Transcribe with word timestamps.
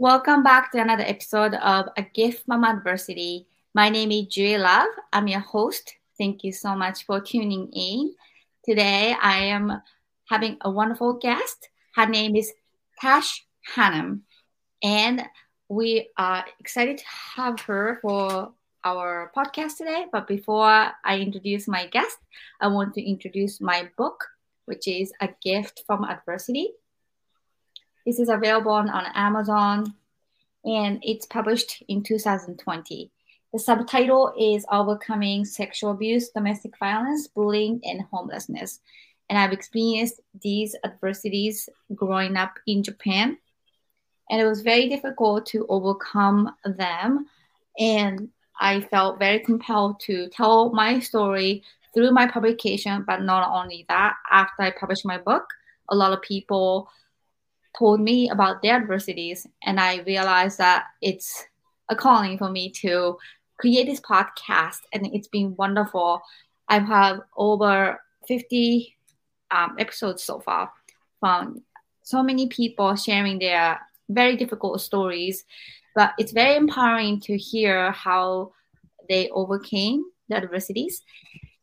Welcome 0.00 0.44
back 0.44 0.70
to 0.70 0.80
another 0.80 1.02
episode 1.02 1.54
of 1.54 1.86
A 1.96 2.02
Gift 2.02 2.46
from 2.46 2.62
Adversity. 2.62 3.48
My 3.74 3.88
name 3.88 4.12
is 4.12 4.28
Juri 4.28 4.56
Love. 4.56 4.86
I'm 5.12 5.26
your 5.26 5.40
host. 5.40 5.92
Thank 6.16 6.44
you 6.44 6.52
so 6.52 6.76
much 6.76 7.04
for 7.04 7.20
tuning 7.20 7.68
in. 7.72 8.14
Today 8.64 9.16
I 9.20 9.38
am 9.46 9.82
having 10.28 10.56
a 10.60 10.70
wonderful 10.70 11.14
guest. 11.14 11.68
Her 11.96 12.06
name 12.06 12.36
is 12.36 12.52
Tash 13.00 13.44
Hanham, 13.74 14.20
and 14.84 15.24
we 15.68 16.10
are 16.16 16.44
excited 16.60 16.98
to 16.98 17.04
have 17.34 17.58
her 17.62 17.98
for 18.00 18.52
our 18.84 19.32
podcast 19.36 19.78
today. 19.78 20.06
But 20.12 20.28
before 20.28 20.92
I 21.04 21.18
introduce 21.18 21.66
my 21.66 21.86
guest, 21.86 22.18
I 22.60 22.68
want 22.68 22.94
to 22.94 23.02
introduce 23.02 23.60
my 23.60 23.90
book, 23.98 24.24
which 24.66 24.86
is 24.86 25.12
A 25.20 25.30
Gift 25.42 25.82
from 25.88 26.04
Adversity. 26.04 26.70
This 28.08 28.20
is 28.20 28.30
available 28.30 28.72
on, 28.72 28.88
on 28.88 29.04
Amazon 29.14 29.92
and 30.64 30.98
it's 31.02 31.26
published 31.26 31.82
in 31.88 32.02
2020. 32.02 33.10
The 33.52 33.58
subtitle 33.58 34.32
is 34.40 34.64
Overcoming 34.72 35.44
Sexual 35.44 35.90
Abuse, 35.90 36.30
Domestic 36.30 36.78
Violence, 36.78 37.28
Bullying, 37.28 37.82
and 37.84 38.00
Homelessness. 38.10 38.80
And 39.28 39.38
I've 39.38 39.52
experienced 39.52 40.22
these 40.40 40.74
adversities 40.84 41.68
growing 41.94 42.38
up 42.38 42.54
in 42.66 42.82
Japan. 42.82 43.36
And 44.30 44.40
it 44.40 44.46
was 44.46 44.62
very 44.62 44.88
difficult 44.88 45.44
to 45.48 45.66
overcome 45.68 46.54
them. 46.64 47.26
And 47.78 48.30
I 48.58 48.80
felt 48.80 49.18
very 49.18 49.40
compelled 49.40 50.00
to 50.06 50.30
tell 50.30 50.70
my 50.70 51.00
story 51.00 51.62
through 51.92 52.12
my 52.12 52.26
publication. 52.26 53.04
But 53.06 53.20
not 53.20 53.46
only 53.50 53.84
that, 53.90 54.14
after 54.30 54.62
I 54.62 54.70
published 54.70 55.04
my 55.04 55.18
book, 55.18 55.44
a 55.90 55.94
lot 55.94 56.14
of 56.14 56.22
people 56.22 56.88
told 57.76 58.00
me 58.00 58.30
about 58.30 58.62
their 58.62 58.76
adversities. 58.76 59.46
And 59.62 59.80
I 59.80 59.98
realized 60.00 60.58
that 60.58 60.84
it's 61.02 61.44
a 61.88 61.96
calling 61.96 62.38
for 62.38 62.50
me 62.50 62.70
to 62.70 63.16
create 63.58 63.86
this 63.86 64.00
podcast 64.00 64.80
and 64.92 65.06
it's 65.12 65.28
been 65.28 65.56
wonderful. 65.56 66.22
I've 66.68 66.86
had 66.86 67.20
over 67.36 68.00
50 68.26 68.96
um, 69.50 69.76
episodes 69.78 70.22
so 70.22 70.40
far 70.40 70.70
from 71.20 71.62
so 72.02 72.22
many 72.22 72.48
people 72.48 72.94
sharing 72.96 73.38
their 73.38 73.80
very 74.08 74.36
difficult 74.36 74.80
stories, 74.80 75.44
but 75.94 76.12
it's 76.18 76.32
very 76.32 76.56
empowering 76.56 77.20
to 77.20 77.36
hear 77.36 77.90
how 77.92 78.52
they 79.08 79.28
overcame 79.30 80.04
the 80.28 80.36
adversities. 80.36 81.02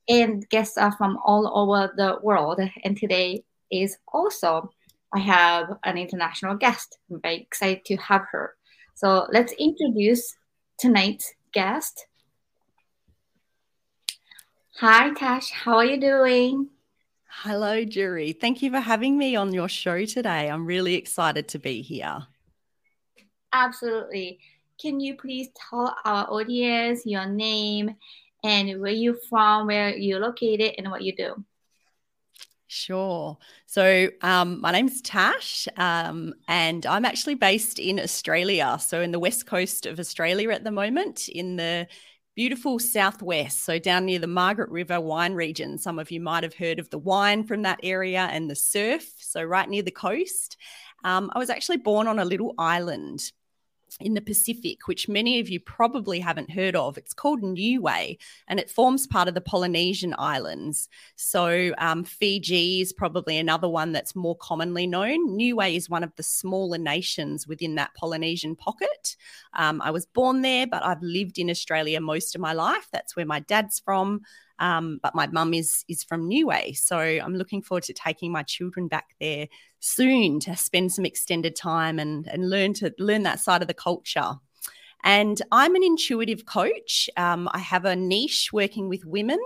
And 0.07 0.47
guests 0.49 0.77
are 0.77 0.91
from 0.91 1.17
all 1.25 1.49
over 1.57 1.91
the 1.95 2.19
world. 2.21 2.59
And 2.83 2.95
today 2.95 3.43
is 3.71 3.97
also, 4.13 4.71
I 5.15 5.19
have 5.19 5.77
an 5.85 5.97
international 5.97 6.55
guest. 6.55 6.97
I'm 7.09 7.21
very 7.21 7.37
excited 7.37 7.85
to 7.85 7.95
have 7.95 8.23
her. 8.31 8.55
So 8.95 9.27
let's 9.31 9.53
introduce 9.53 10.35
tonight's 10.77 11.33
guest. 11.53 12.05
Hi, 14.79 15.13
Tash. 15.13 15.51
How 15.51 15.77
are 15.77 15.85
you 15.85 16.01
doing? 16.01 16.67
Hello, 17.27 17.85
Juri. 17.85 18.33
Thank 18.33 18.61
you 18.61 18.71
for 18.71 18.81
having 18.81 19.17
me 19.17 19.37
on 19.37 19.53
your 19.53 19.69
show 19.69 20.03
today. 20.03 20.49
I'm 20.49 20.65
really 20.65 20.95
excited 20.95 21.47
to 21.49 21.59
be 21.59 21.81
here. 21.81 22.27
Absolutely. 23.53 24.39
Can 24.81 24.99
you 24.99 25.15
please 25.15 25.47
tell 25.69 25.95
our 26.03 26.29
audience 26.29 27.05
your 27.05 27.25
name 27.25 27.95
and 28.43 28.81
where 28.81 28.91
you're 28.91 29.15
from, 29.29 29.67
where 29.67 29.95
you're 29.95 30.19
located, 30.19 30.73
and 30.77 30.91
what 30.91 31.03
you 31.03 31.15
do? 31.15 31.41
Sure. 32.75 33.37
So, 33.67 34.09
um, 34.21 34.59
my 34.59 34.71
name's 34.71 35.01
Tash, 35.01 35.65
um, 35.77 36.33
and 36.49 36.85
I'm 36.85 37.05
actually 37.05 37.35
based 37.35 37.79
in 37.79 38.01
Australia. 38.01 38.77
So, 38.81 38.99
in 38.99 39.11
the 39.11 39.19
west 39.19 39.45
coast 39.45 39.85
of 39.85 39.97
Australia 39.97 40.49
at 40.51 40.65
the 40.65 40.71
moment, 40.71 41.29
in 41.29 41.55
the 41.55 41.87
beautiful 42.35 42.77
southwest. 42.79 43.63
So, 43.63 43.79
down 43.79 44.03
near 44.05 44.19
the 44.19 44.27
Margaret 44.27 44.69
River 44.71 44.99
wine 44.99 45.33
region. 45.35 45.77
Some 45.77 45.99
of 45.99 46.11
you 46.11 46.19
might 46.19 46.43
have 46.43 46.53
heard 46.53 46.79
of 46.79 46.89
the 46.89 46.97
wine 46.97 47.45
from 47.45 47.61
that 47.61 47.79
area 47.81 48.27
and 48.29 48.49
the 48.49 48.55
surf. 48.55 49.05
So, 49.19 49.41
right 49.41 49.69
near 49.69 49.81
the 49.81 49.91
coast. 49.91 50.57
Um, 51.05 51.31
I 51.33 51.39
was 51.39 51.49
actually 51.49 51.77
born 51.77 52.07
on 52.09 52.19
a 52.19 52.25
little 52.25 52.53
island 52.57 53.31
in 54.01 54.13
the 54.13 54.21
Pacific, 54.21 54.87
which 54.87 55.07
many 55.07 55.39
of 55.39 55.49
you 55.49 55.59
probably 55.59 56.19
haven't 56.19 56.51
heard 56.51 56.75
of. 56.75 56.97
It's 56.97 57.13
called 57.13 57.41
Niue 57.41 58.17
and 58.47 58.59
it 58.59 58.69
forms 58.69 59.07
part 59.07 59.27
of 59.27 59.35
the 59.35 59.41
Polynesian 59.41 60.13
Islands. 60.17 60.89
So, 61.15 61.73
um, 61.77 62.03
Fiji 62.03 62.81
is 62.81 62.91
probably 62.91 63.37
another 63.37 63.69
one 63.69 63.93
that's 63.93 64.15
more 64.15 64.35
commonly 64.35 64.85
known. 64.85 65.37
Niue 65.37 65.75
is 65.75 65.89
one 65.89 66.03
of 66.03 66.13
the 66.17 66.23
smaller 66.23 66.77
nations 66.77 67.47
within 67.47 67.75
that 67.75 67.93
Polynesian 67.95 68.55
pocket. 68.55 69.15
Um, 69.53 69.81
I 69.81 69.91
was 69.91 70.05
born 70.05 70.41
there, 70.41 70.67
but 70.67 70.83
I've 70.83 71.01
lived 71.01 71.39
in 71.39 71.49
Australia 71.49 72.01
most 72.01 72.35
of 72.35 72.41
my 72.41 72.53
life. 72.53 72.87
That's 72.91 73.15
where 73.15 73.25
my 73.25 73.39
dad's 73.39 73.79
from. 73.79 74.21
Um, 74.59 74.99
but 75.03 75.15
my 75.15 75.27
mum 75.27 75.53
is 75.53 75.83
is 75.87 76.03
from 76.03 76.27
Niue, 76.27 76.75
so 76.75 76.97
I'm 76.97 77.35
looking 77.35 77.61
forward 77.61 77.83
to 77.83 77.93
taking 77.93 78.31
my 78.31 78.43
children 78.43 78.87
back 78.87 79.15
there 79.19 79.47
soon 79.79 80.39
to 80.41 80.55
spend 80.55 80.91
some 80.91 81.05
extended 81.05 81.55
time 81.55 81.99
and 81.99 82.27
and 82.27 82.49
learn 82.49 82.73
to 82.75 82.93
learn 82.97 83.23
that 83.23 83.39
side 83.39 83.61
of 83.61 83.67
the 83.67 83.73
culture. 83.73 84.33
And 85.03 85.39
I'm 85.51 85.75
an 85.75 85.83
intuitive 85.83 86.45
coach. 86.45 87.09
Um, 87.15 87.47
I 87.51 87.59
have 87.59 87.85
a 87.85 87.95
niche 87.95 88.49
working 88.51 88.89
with 88.89 89.05
women 89.05 89.39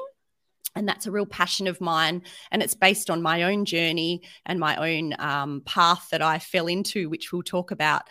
and 0.79 0.88
that's 0.88 1.06
a 1.06 1.12
real 1.12 1.25
passion 1.25 1.67
of 1.67 1.81
mine 1.81 2.23
and 2.51 2.63
it's 2.63 2.73
based 2.73 3.09
on 3.09 3.22
my 3.22 3.44
own 3.44 3.66
journey 3.66 4.22
and 4.45 4.59
my 4.59 4.75
own 4.78 5.13
um, 5.19 5.62
path 5.66 6.07
that 6.09 6.22
i 6.22 6.40
fell 6.40 6.67
into 6.67 7.09
which 7.09 7.31
we'll 7.31 7.44
talk 7.44 7.69
about 7.69 8.03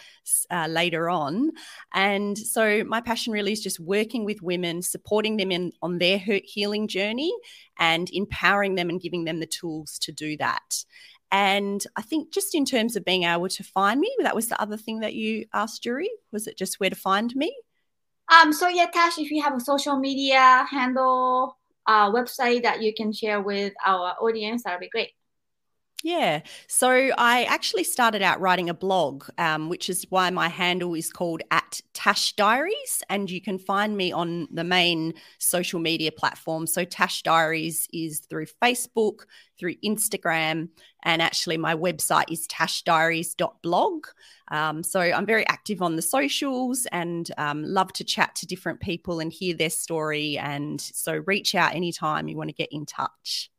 uh, 0.50 0.66
later 0.68 1.08
on 1.08 1.50
and 1.94 2.36
so 2.36 2.84
my 2.84 3.00
passion 3.00 3.32
really 3.32 3.52
is 3.52 3.62
just 3.62 3.80
working 3.80 4.24
with 4.24 4.42
women 4.42 4.82
supporting 4.82 5.38
them 5.38 5.50
in 5.50 5.72
on 5.80 5.96
their 5.96 6.18
healing 6.44 6.86
journey 6.86 7.32
and 7.78 8.10
empowering 8.12 8.74
them 8.74 8.90
and 8.90 9.00
giving 9.00 9.24
them 9.24 9.40
the 9.40 9.46
tools 9.46 9.98
to 9.98 10.12
do 10.12 10.36
that 10.36 10.84
and 11.30 11.84
I 11.94 12.00
think 12.00 12.32
just 12.32 12.54
in 12.54 12.64
terms 12.64 12.96
of 12.96 13.04
being 13.04 13.24
able 13.24 13.50
to 13.50 13.62
find 13.62 14.00
me, 14.00 14.10
that 14.20 14.34
was 14.34 14.48
the 14.48 14.58
other 14.58 14.78
thing 14.78 15.00
that 15.00 15.12
you 15.12 15.44
asked, 15.52 15.82
Juri. 15.82 16.08
Was 16.32 16.46
it 16.46 16.56
just 16.56 16.80
where 16.80 16.88
to 16.88 16.96
find 16.96 17.36
me? 17.36 17.54
Um. 18.32 18.50
So 18.50 18.66
yeah, 18.66 18.86
Tash, 18.86 19.18
if 19.18 19.30
you 19.30 19.42
have 19.42 19.54
a 19.54 19.60
social 19.60 19.98
media 19.98 20.66
handle, 20.70 21.57
uh, 21.88 22.12
website 22.12 22.62
that 22.62 22.82
you 22.82 22.94
can 22.94 23.12
share 23.12 23.42
with 23.42 23.72
our 23.84 24.14
audience, 24.20 24.62
that 24.64 24.74
would 24.74 24.80
be 24.80 24.88
great. 24.90 25.17
Yeah. 26.04 26.42
So 26.68 27.10
I 27.18 27.42
actually 27.44 27.82
started 27.82 28.22
out 28.22 28.40
writing 28.40 28.70
a 28.70 28.74
blog, 28.74 29.24
um, 29.36 29.68
which 29.68 29.90
is 29.90 30.06
why 30.10 30.30
my 30.30 30.48
handle 30.48 30.94
is 30.94 31.12
called 31.12 31.42
at 31.50 31.80
Tash 31.92 32.34
Diaries. 32.34 33.02
And 33.10 33.28
you 33.28 33.40
can 33.40 33.58
find 33.58 33.96
me 33.96 34.12
on 34.12 34.46
the 34.52 34.62
main 34.62 35.14
social 35.38 35.80
media 35.80 36.12
platform. 36.12 36.68
So 36.68 36.84
Tash 36.84 37.22
Diaries 37.22 37.88
is 37.92 38.20
through 38.20 38.46
Facebook, 38.62 39.22
through 39.58 39.74
Instagram, 39.84 40.68
and 41.02 41.20
actually 41.20 41.56
my 41.56 41.74
website 41.74 42.30
is 42.30 42.46
tashdiaries.blog. 42.46 44.06
Um, 44.52 44.84
so 44.84 45.00
I'm 45.00 45.26
very 45.26 45.46
active 45.48 45.82
on 45.82 45.96
the 45.96 46.02
socials 46.02 46.86
and 46.92 47.28
um, 47.38 47.64
love 47.64 47.92
to 47.94 48.04
chat 48.04 48.36
to 48.36 48.46
different 48.46 48.78
people 48.78 49.18
and 49.18 49.32
hear 49.32 49.54
their 49.54 49.68
story. 49.68 50.38
And 50.38 50.80
so 50.80 51.24
reach 51.26 51.56
out 51.56 51.74
anytime 51.74 52.28
you 52.28 52.36
want 52.36 52.50
to 52.50 52.54
get 52.54 52.70
in 52.70 52.86
touch. 52.86 53.50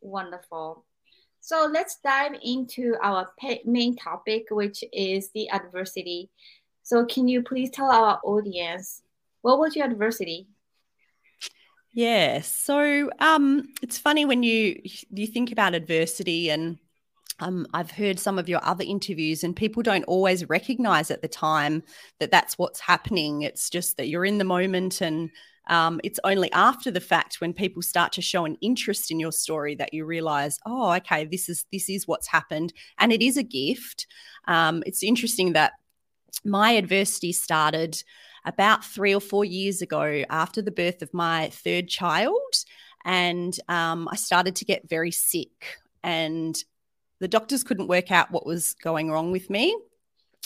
Wonderful. 0.00 0.84
So 1.40 1.68
let's 1.72 1.98
dive 2.04 2.32
into 2.42 2.96
our 3.02 3.30
main 3.64 3.96
topic, 3.96 4.46
which 4.50 4.84
is 4.92 5.30
the 5.30 5.48
adversity. 5.50 6.30
So, 6.82 7.06
can 7.06 7.28
you 7.28 7.42
please 7.42 7.70
tell 7.70 7.90
our 7.90 8.20
audience 8.24 9.02
what 9.42 9.58
was 9.58 9.74
your 9.74 9.86
adversity? 9.86 10.48
Yeah, 11.92 12.40
so 12.40 13.10
um, 13.18 13.68
it's 13.82 13.98
funny 13.98 14.24
when 14.24 14.42
you 14.42 14.80
you 15.10 15.26
think 15.26 15.50
about 15.50 15.74
adversity, 15.74 16.50
and 16.50 16.78
um, 17.40 17.66
I've 17.72 17.90
heard 17.90 18.18
some 18.18 18.38
of 18.38 18.48
your 18.48 18.60
other 18.62 18.84
interviews, 18.84 19.42
and 19.42 19.56
people 19.56 19.82
don't 19.82 20.04
always 20.04 20.48
recognize 20.48 21.10
at 21.10 21.22
the 21.22 21.28
time 21.28 21.82
that 22.20 22.30
that's 22.30 22.58
what's 22.58 22.80
happening. 22.80 23.42
It's 23.42 23.70
just 23.70 23.96
that 23.96 24.08
you're 24.08 24.24
in 24.24 24.38
the 24.38 24.44
moment 24.44 25.00
and 25.00 25.30
um, 25.70 26.00
it's 26.02 26.18
only 26.24 26.50
after 26.52 26.90
the 26.90 27.00
fact 27.00 27.40
when 27.40 27.54
people 27.54 27.80
start 27.80 28.12
to 28.12 28.22
show 28.22 28.44
an 28.44 28.58
interest 28.60 29.10
in 29.10 29.20
your 29.20 29.30
story 29.30 29.76
that 29.76 29.94
you 29.94 30.04
realize, 30.04 30.58
oh, 30.66 30.92
okay, 30.94 31.24
this 31.24 31.48
is 31.48 31.64
this 31.72 31.88
is 31.88 32.08
what's 32.08 32.26
happened, 32.26 32.72
and 32.98 33.12
it 33.12 33.22
is 33.22 33.36
a 33.36 33.44
gift. 33.44 34.06
Um, 34.48 34.82
it's 34.84 35.04
interesting 35.04 35.52
that 35.52 35.72
my 36.44 36.72
adversity 36.72 37.32
started 37.32 38.02
about 38.44 38.84
three 38.84 39.14
or 39.14 39.20
four 39.20 39.44
years 39.44 39.80
ago 39.80 40.24
after 40.28 40.60
the 40.60 40.72
birth 40.72 41.02
of 41.02 41.14
my 41.14 41.50
third 41.50 41.88
child, 41.88 42.54
and 43.04 43.56
um, 43.68 44.08
I 44.10 44.16
started 44.16 44.56
to 44.56 44.64
get 44.64 44.88
very 44.88 45.12
sick, 45.12 45.78
and 46.02 46.56
the 47.20 47.28
doctors 47.28 47.62
couldn't 47.62 47.86
work 47.86 48.10
out 48.10 48.32
what 48.32 48.44
was 48.44 48.74
going 48.82 49.08
wrong 49.08 49.30
with 49.30 49.48
me 49.48 49.76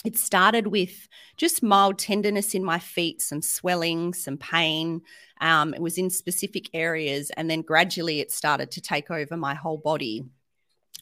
it 0.05 0.17
started 0.17 0.67
with 0.67 1.07
just 1.37 1.63
mild 1.63 1.99
tenderness 1.99 2.53
in 2.53 2.63
my 2.63 2.79
feet, 2.79 3.21
some 3.21 3.41
swelling, 3.41 4.13
some 4.13 4.37
pain. 4.37 5.01
Um, 5.41 5.73
it 5.73 5.81
was 5.81 5.97
in 5.97 6.09
specific 6.09 6.69
areas. 6.73 7.31
And 7.37 7.49
then 7.49 7.61
gradually 7.61 8.19
it 8.19 8.31
started 8.31 8.71
to 8.71 8.81
take 8.81 9.11
over 9.11 9.35
my 9.35 9.53
whole 9.53 9.77
body. 9.77 10.23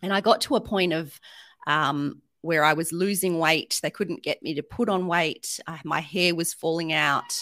And 0.01 0.13
I 0.13 0.21
got 0.21 0.41
to 0.41 0.55
a 0.55 0.61
point 0.61 0.93
of 0.93 1.19
um, 1.67 2.21
where 2.41 2.63
I 2.63 2.73
was 2.73 2.91
losing 2.91 3.39
weight. 3.39 3.79
They 3.81 3.89
couldn't 3.89 4.23
get 4.23 4.41
me 4.43 4.53
to 4.55 4.63
put 4.63 4.89
on 4.89 5.07
weight. 5.07 5.59
Uh, 5.67 5.77
my 5.83 6.01
hair 6.01 6.35
was 6.35 6.53
falling 6.53 6.93
out. 6.93 7.33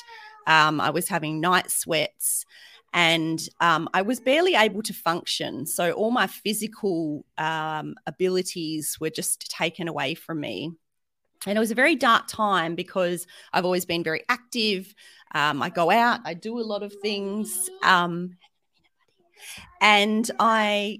Um, 0.47 0.81
I 0.81 0.89
was 0.89 1.07
having 1.07 1.39
night 1.39 1.71
sweats 1.71 2.45
and 2.93 3.47
um, 3.61 3.87
I 3.93 4.01
was 4.01 4.19
barely 4.19 4.55
able 4.55 4.81
to 4.83 4.93
function. 4.93 5.65
So 5.65 5.91
all 5.91 6.11
my 6.11 6.27
physical 6.27 7.25
um, 7.37 7.95
abilities 8.05 8.97
were 8.99 9.09
just 9.09 9.49
taken 9.49 9.87
away 9.87 10.13
from 10.13 10.41
me. 10.41 10.73
And 11.47 11.57
it 11.57 11.59
was 11.59 11.71
a 11.71 11.75
very 11.75 11.95
dark 11.95 12.27
time 12.27 12.75
because 12.75 13.25
I've 13.51 13.65
always 13.65 13.85
been 13.85 14.03
very 14.03 14.23
active. 14.29 14.93
Um, 15.33 15.61
I 15.61 15.69
go 15.69 15.89
out, 15.89 16.19
I 16.25 16.33
do 16.33 16.59
a 16.59 16.61
lot 16.61 16.83
of 16.83 16.93
things, 17.01 17.69
um, 17.83 18.37
and 19.79 20.29
I 20.39 20.99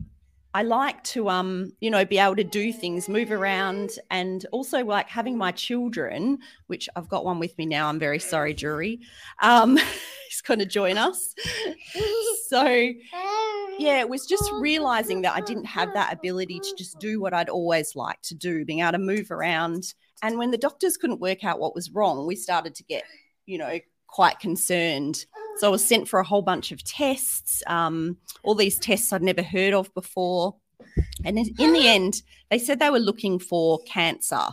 I 0.54 0.64
like 0.64 1.04
to 1.06 1.30
um 1.30 1.72
you 1.80 1.90
know 1.90 2.04
be 2.06 2.18
able 2.18 2.36
to 2.36 2.44
do 2.44 2.74
things, 2.74 3.08
move 3.08 3.32
around, 3.32 3.92
and 4.10 4.46
also 4.52 4.84
like 4.84 5.08
having 5.08 5.38
my 5.38 5.52
children, 5.52 6.40
which 6.68 6.90
I've 6.96 7.10
got 7.10 7.26
one 7.26 7.40
with 7.40 7.58
me 7.58 7.66
now. 7.66 7.88
I'm 7.88 8.00
very 8.00 8.20
sorry, 8.20 8.54
Juri. 8.54 9.00
Um, 9.42 9.78
he's 10.28 10.42
going 10.42 10.60
to 10.60 10.66
join 10.66 10.98
us. 10.98 11.36
So 12.48 12.66
yeah, 13.80 14.00
it 14.00 14.10
was 14.10 14.26
just 14.26 14.52
realizing 14.52 15.22
that 15.22 15.36
I 15.36 15.42
didn't 15.42 15.66
have 15.66 15.94
that 15.94 16.14
ability 16.14 16.60
to 16.60 16.76
just 16.78 17.00
do 17.00 17.22
what 17.22 17.34
I'd 17.34 17.50
always 17.50 17.96
liked 17.96 18.26
to 18.26 18.36
do, 18.36 18.66
being 18.66 18.80
able 18.82 18.92
to 18.94 18.98
move 18.98 19.32
around. 19.32 19.94
And 20.22 20.38
when 20.38 20.52
the 20.52 20.58
doctors 20.58 20.98
couldn't 20.98 21.22
work 21.22 21.44
out 21.44 21.60
what 21.60 21.76
was 21.76 21.92
wrong, 21.92 22.28
we 22.28 22.36
started 22.36 22.76
to 22.76 22.84
get 22.84 23.04
you 23.46 23.58
know 23.58 23.80
quite 24.08 24.40
concerned. 24.40 25.26
So 25.58 25.68
I 25.68 25.70
was 25.70 25.86
sent 25.86 26.08
for 26.08 26.20
a 26.20 26.24
whole 26.24 26.42
bunch 26.42 26.72
of 26.72 26.84
tests, 26.84 27.62
um, 27.68 28.18
all 28.44 28.56
these 28.56 28.80
tests 28.80 29.14
I'd 29.14 29.22
never 29.22 29.44
heard 29.44 29.74
of 29.74 29.94
before. 29.94 30.56
And 31.24 31.38
in 31.38 31.74
the 31.74 31.88
end, 31.88 32.24
they 32.50 32.58
said 32.58 32.80
they 32.80 32.90
were 32.90 33.00
looking 33.00 33.38
for 33.38 33.80
cancer. 33.84 34.48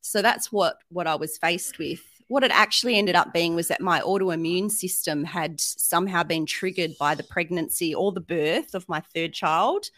So 0.00 0.22
that's 0.22 0.50
what 0.50 0.78
what 0.88 1.06
I 1.06 1.14
was 1.14 1.36
faced 1.38 1.78
with. 1.78 2.00
What 2.28 2.44
it 2.44 2.50
actually 2.50 2.96
ended 2.96 3.14
up 3.14 3.34
being 3.34 3.54
was 3.54 3.68
that 3.68 3.82
my 3.82 4.00
autoimmune 4.00 4.70
system 4.70 5.24
had 5.24 5.60
somehow 5.60 6.22
been 6.22 6.46
triggered 6.46 6.92
by 6.98 7.14
the 7.14 7.22
pregnancy 7.22 7.94
or 7.94 8.12
the 8.12 8.20
birth 8.20 8.74
of 8.74 8.88
my 8.88 9.00
third 9.00 9.34
child, 9.34 9.90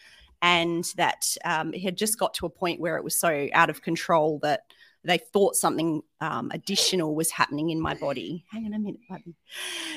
and 0.43 0.85
that 0.97 1.37
um, 1.45 1.73
it 1.73 1.83
had 1.83 1.97
just 1.97 2.19
got 2.19 2.35
to 2.35 2.47
a 2.47 2.51
point 2.51 2.81
where 2.81 2.97
it 2.97 3.05
was 3.05 3.19
so 3.19 3.49
out 3.53 3.71
of 3.71 3.83
control 3.83 4.41
that 4.41 4.63
they 5.07 5.19
thought 5.19 5.55
something 5.55 6.03
um, 6.21 6.51
additional 6.53 7.15
was 7.15 7.31
happening 7.31 7.71
in 7.71 7.81
my 7.81 7.95
body. 7.95 8.45
Hang 8.51 8.67
on 8.67 8.75
a 8.75 8.79
minute, 8.79 9.01
buddy. 9.09 9.35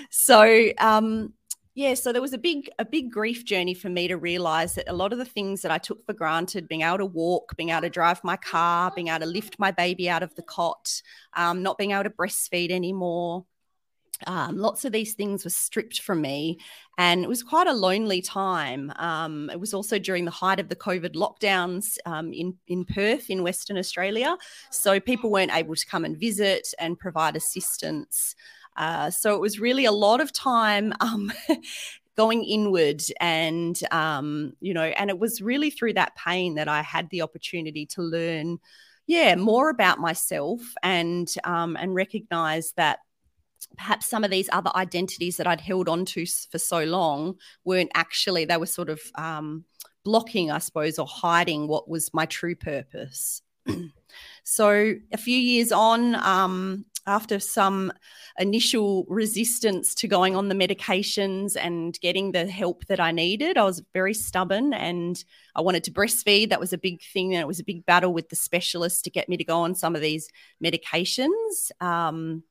So 0.10 0.70
um, 0.78 1.34
yeah, 1.76 1.94
so 1.94 2.12
there 2.12 2.22
was 2.22 2.34
a 2.34 2.38
big 2.38 2.70
a 2.78 2.86
big 2.86 3.12
grief 3.12 3.46
journey 3.46 3.74
for 3.74 3.90
me 3.90 4.08
to 4.08 4.18
realize 4.18 4.76
that 4.76 4.90
a 4.90 4.94
lot 4.94 5.14
of 5.14 5.20
the 5.20 5.26
things 5.26 5.62
that 5.62 5.72
I 5.72 5.78
took 5.78 6.06
for 6.06 6.14
granted, 6.14 6.68
being 6.68 6.82
able 6.82 6.98
to 6.98 7.06
walk, 7.06 7.56
being 7.56 7.70
able 7.70 7.84
to 7.84 7.90
drive 7.90 8.24
my 8.24 8.36
car, 8.36 8.92
being 8.94 9.08
able 9.08 9.22
to 9.22 9.26
lift 9.26 9.58
my 9.60 9.72
baby 9.72 10.10
out 10.10 10.22
of 10.22 10.36
the 10.36 10.42
cot, 10.42 11.02
um, 11.38 11.64
not 11.64 11.78
being 11.78 11.92
able 11.92 12.04
to 12.04 12.10
breastfeed 12.10 12.72
anymore, 12.72 13.46
um, 14.28 14.58
lots 14.58 14.86
of 14.86 14.92
these 14.92 15.14
things 15.14 15.44
were 15.44 15.50
stripped 15.50 16.02
from 16.02 16.22
me, 16.22 16.60
and 16.98 17.24
it 17.24 17.30
was 17.30 17.44
quite 17.44 17.68
a 17.68 17.74
lonely 17.74 18.22
time. 18.22 18.92
Um, 18.98 19.50
it 19.50 19.60
was 19.60 19.74
also 19.74 19.98
during 19.98 20.26
the 20.26 20.32
height 20.32 20.60
of 20.60 20.70
the 20.70 20.76
COVID 20.76 21.16
lockdowns 21.16 21.98
um, 22.06 22.34
in 22.34 22.58
in 22.68 22.86
Perth, 22.86 23.30
in 23.30 23.44
Western 23.44 23.78
Australia, 23.78 24.38
so 24.70 25.00
people 25.00 25.32
weren't 25.32 25.56
able 25.56 25.76
to 25.76 25.86
come 25.86 26.06
and 26.06 26.18
visit 26.18 26.74
and 26.80 27.00
provide 27.00 27.36
assistance. 27.36 28.36
Uh, 28.76 29.10
so 29.10 29.36
it 29.36 29.42
was 29.42 29.60
really 29.60 29.86
a 29.86 29.92
lot 29.92 30.22
of 30.22 30.32
time 30.34 30.94
um, 31.02 31.32
going 32.18 32.44
inward, 32.44 33.02
and 33.20 33.80
um, 33.92 34.54
you 34.60 34.74
know, 34.74 34.84
and 34.84 35.10
it 35.10 35.20
was 35.20 35.42
really 35.42 35.70
through 35.70 35.94
that 35.94 36.16
pain 36.16 36.56
that 36.56 36.68
I 36.68 36.82
had 36.82 37.10
the 37.10 37.22
opportunity 37.22 37.86
to 37.88 38.02
learn, 38.02 38.60
yeah, 39.08 39.36
more 39.36 39.70
about 39.70 40.00
myself 40.00 40.62
and 40.84 41.34
um, 41.46 41.78
and 41.78 41.96
recognize 41.96 42.74
that 42.74 43.00
perhaps 43.78 44.08
some 44.08 44.24
of 44.24 44.32
these 44.32 44.50
other 44.52 44.72
identities 44.76 45.38
that 45.38 45.48
I'd 45.48 45.62
held 45.62 45.90
on 45.90 46.06
to 46.06 46.26
for 46.52 46.58
so 46.58 46.84
long 46.84 47.36
weren't 47.64 47.92
actually, 47.94 48.46
they 48.46 48.58
were 48.58 48.66
sort 48.66 48.90
of 48.90 49.00
um, 49.16 49.66
blocking, 50.04 50.52
I 50.52 50.60
suppose, 50.60 51.00
or 51.00 51.08
hiding 51.08 51.68
what 51.68 51.90
was 51.90 52.14
my 52.14 52.26
true 52.26 52.56
purpose. 52.56 53.42
so 54.44 54.96
a 55.12 55.18
few 55.18 55.38
years 55.38 55.72
on, 55.72 56.16
um, 56.16 56.86
after 57.10 57.40
some 57.40 57.92
initial 58.38 59.06
resistance 59.10 59.96
to 59.96 60.08
going 60.08 60.36
on 60.36 60.48
the 60.48 60.56
medications 60.56 61.58
and 61.60 62.00
getting 62.02 62.32
the 62.32 62.46
help 62.46 62.86
that 62.86 63.00
I 63.00 63.12
needed, 63.12 63.58
I 63.58 63.64
was 63.64 63.82
very 63.94 64.14
stubborn 64.14 64.74
and 64.74 65.24
I 65.56 65.62
wanted 65.62 65.84
to 65.86 65.92
breastfeed. 65.92 66.50
That 66.50 66.60
was 66.60 66.72
a 66.72 66.78
big 66.78 67.02
thing. 67.02 67.34
And 67.34 67.42
it 67.42 67.48
was 67.48 67.60
a 67.60 67.64
big 67.64 67.86
battle 67.86 68.14
with 68.14 68.30
the 68.30 68.36
specialist 68.36 69.04
to 69.06 69.10
get 69.10 69.28
me 69.28 69.38
to 69.38 69.44
go 69.44 69.62
on 69.62 69.76
some 69.76 69.96
of 69.96 70.02
these 70.02 70.30
medications. 70.64 71.72
Um, 71.82 72.44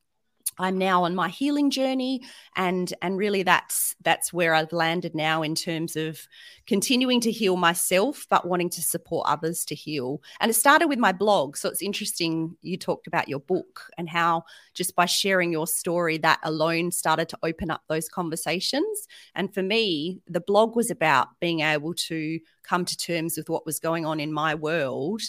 I'm 0.59 0.77
now 0.77 1.03
on 1.05 1.15
my 1.15 1.29
healing 1.29 1.71
journey 1.71 2.21
and 2.55 2.93
and 3.01 3.17
really 3.17 3.43
that's 3.43 3.95
that's 4.03 4.33
where 4.33 4.53
I've 4.53 4.73
landed 4.73 5.15
now 5.15 5.41
in 5.41 5.55
terms 5.55 5.95
of 5.95 6.27
continuing 6.67 7.21
to 7.21 7.31
heal 7.31 7.55
myself 7.55 8.27
but 8.29 8.47
wanting 8.47 8.69
to 8.71 8.81
support 8.81 9.27
others 9.27 9.65
to 9.65 9.75
heal. 9.75 10.21
And 10.39 10.51
it 10.51 10.55
started 10.55 10.87
with 10.87 10.99
my 10.99 11.11
blog. 11.11 11.57
So 11.57 11.69
it's 11.69 11.81
interesting 11.81 12.57
you 12.61 12.77
talked 12.77 13.07
about 13.07 13.29
your 13.29 13.39
book 13.39 13.89
and 13.97 14.09
how 14.09 14.43
just 14.73 14.95
by 14.95 15.05
sharing 15.05 15.51
your 15.51 15.67
story 15.67 16.17
that 16.19 16.39
alone 16.43 16.91
started 16.91 17.29
to 17.29 17.39
open 17.43 17.71
up 17.71 17.81
those 17.87 18.09
conversations. 18.09 19.07
And 19.35 19.53
for 19.53 19.63
me, 19.63 20.21
the 20.27 20.41
blog 20.41 20.75
was 20.75 20.91
about 20.91 21.27
being 21.39 21.61
able 21.61 21.93
to 21.93 22.39
come 22.63 22.85
to 22.85 22.97
terms 22.97 23.37
with 23.37 23.49
what 23.49 23.65
was 23.65 23.79
going 23.79 24.05
on 24.05 24.19
in 24.19 24.33
my 24.33 24.55
world. 24.55 25.21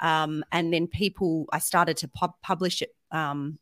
Um, 0.00 0.44
and 0.52 0.72
then 0.72 0.86
people, 0.86 1.46
I 1.52 1.58
started 1.58 1.96
to 1.98 2.08
pub- 2.08 2.40
publish 2.42 2.82
it 2.82 2.94
um, 3.10 3.58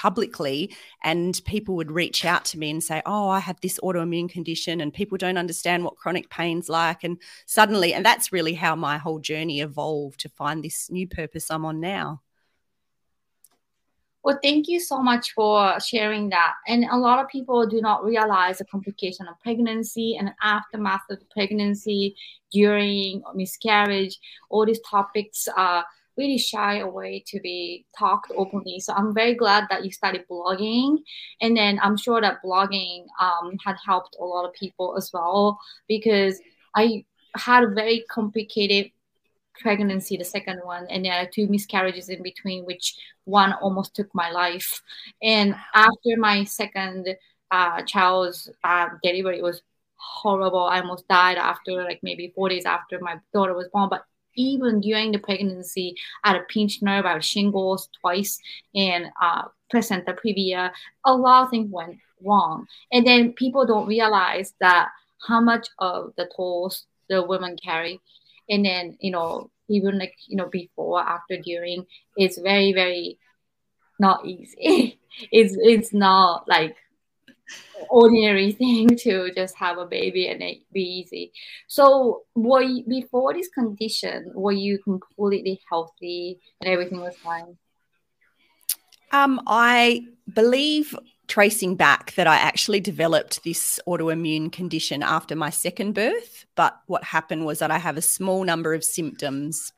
publicly 0.00 0.74
and 1.04 1.42
people 1.44 1.76
would 1.76 1.90
reach 1.90 2.24
out 2.24 2.42
to 2.42 2.58
me 2.58 2.70
and 2.70 2.82
say 2.82 3.02
oh 3.04 3.28
i 3.28 3.38
have 3.38 3.60
this 3.60 3.78
autoimmune 3.80 4.30
condition 4.30 4.80
and 4.80 4.94
people 4.94 5.18
don't 5.18 5.36
understand 5.36 5.84
what 5.84 5.94
chronic 5.96 6.30
pain's 6.30 6.70
like 6.70 7.04
and 7.04 7.18
suddenly 7.44 7.92
and 7.92 8.02
that's 8.02 8.32
really 8.32 8.54
how 8.54 8.74
my 8.74 8.96
whole 8.96 9.18
journey 9.18 9.60
evolved 9.60 10.18
to 10.18 10.28
find 10.30 10.64
this 10.64 10.90
new 10.90 11.06
purpose 11.06 11.50
i'm 11.50 11.66
on 11.66 11.80
now 11.80 12.22
well, 14.22 14.38
thank 14.42 14.68
you 14.68 14.80
so 14.80 14.98
much 15.02 15.32
for 15.32 15.80
sharing 15.80 16.28
that. 16.28 16.52
And 16.68 16.84
a 16.84 16.96
lot 16.98 17.24
of 17.24 17.30
people 17.30 17.66
do 17.66 17.80
not 17.80 18.04
realize 18.04 18.58
the 18.58 18.66
complication 18.66 19.26
of 19.26 19.40
pregnancy 19.40 20.18
and 20.20 20.30
aftermath 20.42 21.00
of 21.08 21.18
pregnancy, 21.30 22.14
during 22.52 23.22
miscarriage. 23.34 24.18
All 24.50 24.66
these 24.66 24.80
topics 24.80 25.48
are 25.56 25.86
really 26.20 26.38
shy 26.38 26.74
away 26.88 27.24
to 27.26 27.40
be 27.40 27.86
talked 27.98 28.30
openly. 28.36 28.78
So 28.78 28.92
I'm 28.92 29.12
very 29.14 29.34
glad 29.34 29.64
that 29.70 29.84
you 29.84 29.90
started 29.90 30.24
blogging, 30.30 30.98
and 31.40 31.56
then 31.56 31.80
I'm 31.82 31.96
sure 31.96 32.20
that 32.20 32.42
blogging 32.44 33.06
um, 33.20 33.46
had 33.64 33.76
helped 33.84 34.16
a 34.20 34.24
lot 34.24 34.44
of 34.46 34.52
people 34.62 34.94
as 34.96 35.10
well 35.12 35.58
because 35.88 36.40
I 36.74 37.04
had 37.34 37.64
a 37.64 37.74
very 37.82 38.04
complicated 38.10 38.90
pregnancy, 39.60 40.16
the 40.16 40.24
second 40.24 40.60
one, 40.64 40.86
and 40.90 41.04
there 41.04 41.18
are 41.20 41.26
two 41.26 41.46
miscarriages 41.48 42.08
in 42.08 42.22
between, 42.22 42.64
which 42.64 42.96
one 43.24 43.52
almost 43.54 43.94
took 43.94 44.14
my 44.14 44.30
life. 44.30 44.82
And 45.22 45.54
after 45.74 46.16
my 46.18 46.44
second 46.44 47.08
uh, 47.50 47.82
child's 47.82 48.50
uh, 48.64 48.88
delivery, 49.02 49.38
it 49.38 49.42
was 49.42 49.62
horrible. 49.96 50.64
I 50.64 50.80
almost 50.80 51.06
died 51.08 51.36
after 51.36 51.72
like 51.84 52.00
maybe 52.02 52.32
four 52.34 52.48
days 52.48 52.64
after 52.64 52.98
my 53.00 53.16
daughter 53.32 53.54
was 53.54 53.68
born. 53.72 53.88
But 53.90 54.04
even 54.40 54.80
during 54.80 55.12
the 55.12 55.18
pregnancy, 55.18 55.94
I 56.24 56.32
had 56.32 56.40
a 56.40 56.44
pinched 56.44 56.82
nerve, 56.82 57.04
I 57.04 57.12
had 57.14 57.24
shingles 57.24 57.88
twice, 58.00 58.38
and 58.74 59.06
uh, 59.22 59.42
placenta 59.70 60.14
previa. 60.14 60.70
A 61.04 61.14
lot 61.14 61.44
of 61.44 61.50
things 61.50 61.70
went 61.70 61.98
wrong, 62.24 62.66
and 62.92 63.06
then 63.06 63.32
people 63.34 63.66
don't 63.66 63.86
realize 63.86 64.54
that 64.60 64.88
how 65.28 65.40
much 65.40 65.68
of 65.78 66.12
the 66.16 66.28
tolls 66.34 66.86
the 67.08 67.22
women 67.22 67.56
carry, 67.62 68.00
and 68.48 68.64
then 68.64 68.96
you 69.00 69.10
know 69.10 69.50
even 69.68 69.98
like 69.98 70.14
you 70.26 70.36
know 70.36 70.48
before, 70.48 71.00
after, 71.00 71.36
during, 71.36 71.86
it's 72.16 72.38
very 72.38 72.72
very 72.72 73.18
not 73.98 74.24
easy. 74.26 74.98
it's 75.32 75.56
it's 75.58 75.92
not 75.92 76.48
like 76.48 76.76
ordinary 77.88 78.52
thing 78.60 78.88
to 78.96 79.32
just 79.34 79.56
have 79.56 79.78
a 79.78 79.86
baby 79.86 80.28
and 80.28 80.42
it 80.42 80.58
be 80.72 80.82
easy. 80.82 81.32
So, 81.68 82.22
were 82.34 82.62
you, 82.62 82.84
before 82.86 83.34
this 83.34 83.48
condition, 83.48 84.32
were 84.34 84.52
you 84.52 84.78
completely 84.78 85.60
healthy 85.68 86.40
and 86.60 86.70
everything 86.70 87.00
was 87.00 87.16
fine? 87.16 87.56
Um, 89.12 89.40
I 89.46 90.04
believe 90.32 90.94
tracing 91.26 91.76
back 91.76 92.12
that 92.14 92.26
I 92.26 92.36
actually 92.36 92.80
developed 92.80 93.44
this 93.44 93.80
autoimmune 93.86 94.50
condition 94.50 95.02
after 95.02 95.36
my 95.36 95.50
second 95.50 95.94
birth. 95.94 96.44
But 96.56 96.78
what 96.86 97.04
happened 97.04 97.46
was 97.46 97.60
that 97.60 97.70
I 97.70 97.78
have 97.78 97.96
a 97.96 98.02
small 98.02 98.44
number 98.44 98.74
of 98.74 98.84
symptoms 98.84 99.72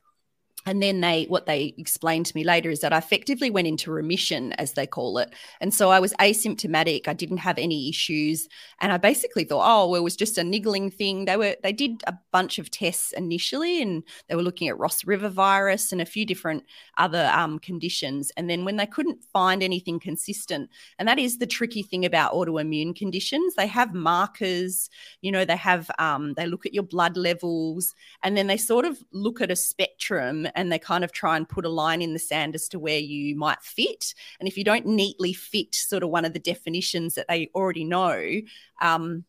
and 0.65 0.81
then 0.81 1.01
they 1.01 1.25
what 1.25 1.45
they 1.45 1.73
explained 1.77 2.25
to 2.25 2.35
me 2.35 2.43
later 2.43 2.69
is 2.69 2.79
that 2.79 2.93
i 2.93 2.97
effectively 2.97 3.49
went 3.49 3.67
into 3.67 3.91
remission 3.91 4.53
as 4.53 4.73
they 4.73 4.87
call 4.87 5.17
it. 5.17 5.33
And 5.61 5.73
so 5.73 5.89
i 5.89 5.99
was 5.99 6.13
asymptomatic. 6.13 7.07
I 7.07 7.13
didn't 7.13 7.37
have 7.37 7.57
any 7.57 7.89
issues. 7.89 8.47
And 8.79 8.91
i 8.91 8.97
basically 8.97 9.43
thought 9.43 9.63
oh 9.65 9.89
well, 9.89 9.99
it 9.99 10.03
was 10.03 10.15
just 10.15 10.37
a 10.37 10.43
niggling 10.43 10.89
thing. 10.89 11.25
They 11.25 11.37
were 11.37 11.55
they 11.63 11.73
did 11.73 12.03
a 12.07 12.17
bunch 12.31 12.59
of 12.59 12.71
tests 12.71 13.13
initially 13.13 13.81
and 13.81 14.03
they 14.27 14.35
were 14.35 14.43
looking 14.43 14.67
at 14.67 14.77
ross 14.77 15.05
river 15.05 15.29
virus 15.29 15.91
and 15.91 16.01
a 16.01 16.05
few 16.05 16.25
different 16.25 16.63
other 16.97 17.29
um, 17.33 17.59
conditions. 17.59 18.31
And 18.37 18.49
then 18.49 18.65
when 18.65 18.77
they 18.77 18.85
couldn't 18.85 19.23
find 19.33 19.63
anything 19.63 19.99
consistent 19.99 20.69
and 20.99 21.07
that 21.07 21.19
is 21.19 21.37
the 21.37 21.47
tricky 21.47 21.83
thing 21.83 22.05
about 22.05 22.33
autoimmune 22.33 22.95
conditions 22.95 23.55
they 23.55 23.67
have 23.67 23.93
markers 23.93 24.89
you 25.21 25.31
know 25.31 25.45
they 25.45 25.55
have 25.55 25.89
um, 25.99 26.33
they 26.33 26.45
look 26.45 26.65
at 26.65 26.73
your 26.73 26.83
blood 26.83 27.17
levels 27.17 27.93
and 28.23 28.37
then 28.37 28.47
they 28.47 28.57
sort 28.57 28.85
of 28.85 28.97
look 29.11 29.41
at 29.41 29.51
a 29.51 29.55
spectrum 29.55 30.47
and 30.55 30.71
they 30.71 30.79
kind 30.79 31.03
of 31.03 31.11
try 31.11 31.37
and 31.37 31.47
put 31.47 31.65
a 31.65 31.69
line 31.69 32.01
in 32.01 32.13
the 32.13 32.19
sand 32.19 32.55
as 32.55 32.67
to 32.69 32.79
where 32.79 32.99
you 32.99 33.35
might 33.35 33.61
fit. 33.61 34.13
And 34.39 34.47
if 34.47 34.57
you 34.57 34.63
don't 34.63 34.85
neatly 34.85 35.33
fit 35.33 35.73
sort 35.75 36.03
of 36.03 36.09
one 36.09 36.25
of 36.25 36.33
the 36.33 36.39
definitions 36.39 37.15
that 37.15 37.27
they 37.27 37.49
already 37.55 37.83
know, 37.83 38.41
um, 38.81 39.25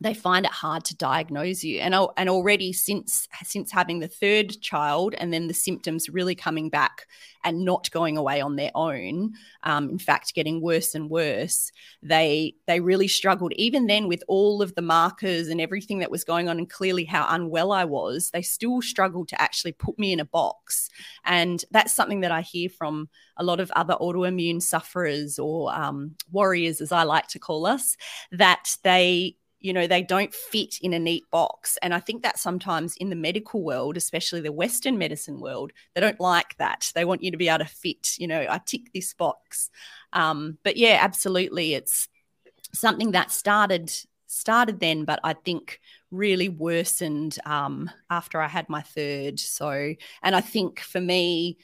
they 0.00 0.14
find 0.14 0.46
it 0.46 0.52
hard 0.52 0.84
to 0.84 0.96
diagnose 0.96 1.62
you. 1.62 1.80
And 1.80 1.94
and 2.16 2.28
already 2.28 2.72
since 2.72 3.28
since 3.44 3.70
having 3.70 4.00
the 4.00 4.08
third 4.08 4.60
child 4.60 5.14
and 5.18 5.32
then 5.32 5.46
the 5.46 5.54
symptoms 5.54 6.08
really 6.08 6.34
coming 6.34 6.70
back 6.70 7.06
and 7.44 7.64
not 7.64 7.90
going 7.90 8.16
away 8.16 8.40
on 8.40 8.56
their 8.56 8.70
own 8.74 9.32
um, 9.62 9.88
in 9.88 9.98
fact 9.98 10.34
getting 10.34 10.60
worse 10.60 10.94
and 10.94 11.08
worse 11.08 11.72
they 12.02 12.54
they 12.66 12.80
really 12.80 13.08
struggled. 13.08 13.52
Even 13.54 13.86
then 13.86 14.08
with 14.08 14.22
all 14.26 14.62
of 14.62 14.74
the 14.74 14.82
markers 14.82 15.48
and 15.48 15.60
everything 15.60 15.98
that 15.98 16.10
was 16.10 16.24
going 16.24 16.48
on 16.48 16.58
and 16.58 16.70
clearly 16.70 17.04
how 17.04 17.26
unwell 17.28 17.72
I 17.72 17.84
was 17.84 18.30
they 18.30 18.42
still 18.42 18.80
struggled 18.80 19.28
to 19.28 19.40
actually 19.40 19.72
put 19.72 19.98
me 19.98 20.12
in 20.12 20.20
a 20.20 20.24
box. 20.24 20.88
And 21.24 21.62
that's 21.70 21.94
something 21.94 22.20
that 22.20 22.32
I 22.32 22.40
hear 22.40 22.70
from 22.70 23.08
a 23.36 23.44
lot 23.44 23.60
of 23.60 23.70
other 23.72 23.94
autoimmune 24.00 24.62
sufferers 24.62 25.38
or 25.38 25.74
um, 25.74 26.14
warriors 26.30 26.80
as 26.80 26.92
I 26.92 27.02
like 27.02 27.26
to 27.28 27.38
call 27.38 27.66
us 27.66 27.96
that 28.32 28.76
they 28.82 29.36
you 29.60 29.72
know 29.72 29.86
they 29.86 30.02
don't 30.02 30.34
fit 30.34 30.78
in 30.80 30.92
a 30.92 30.98
neat 30.98 31.24
box. 31.30 31.78
And 31.82 31.94
i 31.94 32.00
think 32.00 32.22
that 32.22 32.38
sometimes 32.38 32.96
in 32.96 33.10
the 33.10 33.16
medical 33.16 33.62
world 33.62 33.96
especially 33.96 34.40
the 34.40 34.52
western 34.52 34.98
medicine 34.98 35.40
world 35.40 35.72
they 35.94 36.00
don't 36.00 36.20
like 36.20 36.56
that. 36.58 36.90
They 36.94 37.04
want 37.04 37.22
you 37.22 37.30
to 37.30 37.36
be 37.36 37.48
able 37.48 37.64
to 37.64 37.70
fit 37.70 38.18
you 38.18 38.26
know 38.26 38.46
i 38.48 38.58
tick 38.58 38.92
this 38.92 39.14
box. 39.14 39.70
Um, 40.12 40.58
but 40.64 40.76
yeah 40.76 40.98
absolutely 41.00 41.74
it's 41.74 42.08
something 42.72 43.12
that 43.12 43.30
started 43.30 43.92
started 44.26 44.78
then 44.78 45.04
but 45.04 45.18
i 45.24 45.32
think 45.32 45.80
really 46.12 46.48
worsened 46.48 47.36
um, 47.44 47.90
after 48.10 48.40
i 48.40 48.48
had 48.48 48.68
my 48.68 48.82
third. 48.82 49.38
So 49.38 49.94
and 50.22 50.36
i 50.36 50.40
think 50.40 50.80
for 50.80 51.00
me 51.00 51.58